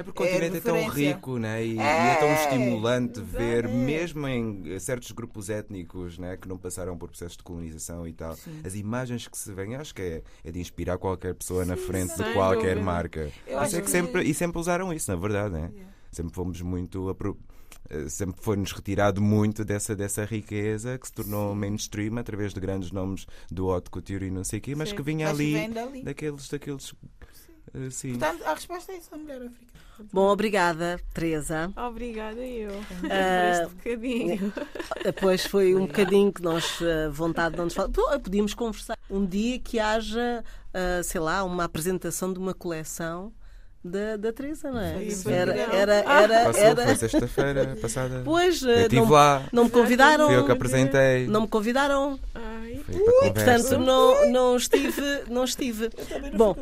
[0.00, 1.62] É porque o continente é, é tão rico né?
[1.62, 6.38] E, é, e é tão estimulante ver, mesmo em certos grupos étnicos né?
[6.38, 8.62] que não passaram por processos de colonização e tal, Sim.
[8.64, 11.76] as imagens que se veem, acho que é, é de inspirar qualquer pessoa Sim, na
[11.76, 13.30] frente de qualquer marca.
[13.46, 15.52] Eu acho é que, que sempre, e sempre usaram isso, na verdade.
[15.52, 15.70] Né?
[15.70, 15.92] Yeah.
[16.10, 17.14] Sempre fomos muito.
[17.90, 22.90] Eh, sempre foi-nos retirado muito dessa, dessa riqueza que se tornou mainstream através de grandes
[22.90, 24.96] nomes do haute couture e não sei o quê, mas Sim.
[24.96, 25.54] que vinha ali
[26.02, 27.49] daqueles, daqueles Uh,
[27.90, 28.10] sim.
[28.10, 29.70] Portanto, a resposta é isso, a mulher africana.
[30.12, 31.70] Bom, obrigada, Teresa.
[31.76, 32.70] Obrigada eu.
[32.70, 34.52] Uh, este bocadinho.
[35.04, 37.90] Depois foi um bocadinho que nós, uh, vontade de nos falar.
[38.22, 43.32] Podíamos conversar um dia que haja, uh, sei lá, uma apresentação de uma coleção
[43.82, 45.02] da, da Teresa, não é?
[45.02, 46.84] Isso, era, era, era, Passou, era...
[46.84, 48.22] Foi sexta-feira passada.
[48.24, 49.42] Pois, eu estive não, lá.
[49.50, 50.26] Não me convidaram.
[50.26, 51.26] Fui eu que apresentei.
[51.26, 52.18] Não me convidaram.
[52.34, 52.80] Ai.
[53.22, 55.22] Ui, portanto, não, não estive.
[55.30, 55.90] Não estive.
[56.34, 56.54] Bom,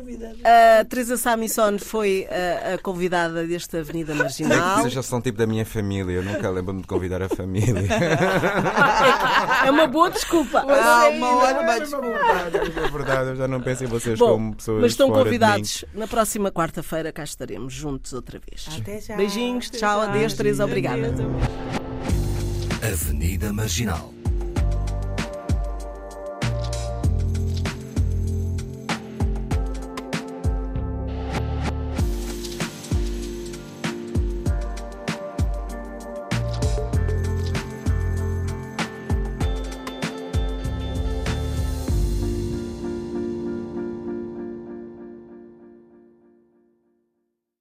[0.43, 4.79] a Teresa Samison foi a, a, convidada desta Avenida Marginal.
[4.79, 7.87] Vocês já são tipo da minha família, eu nunca lembro-me de convidar a família.
[9.65, 10.65] é uma boa desculpa.
[10.67, 12.07] Ah, uma ótima desculpa.
[12.07, 14.81] É verdade, eu já não penso em vocês Bom, como pessoas.
[14.81, 18.67] Mas estão convidados na próxima quarta-feira cá estaremos juntos outra vez.
[18.79, 19.15] Até já.
[19.15, 20.09] Beijinhos, Até tchau, já.
[20.09, 21.13] adeus, Teresa, obrigada.
[22.81, 24.13] Avenida Marginal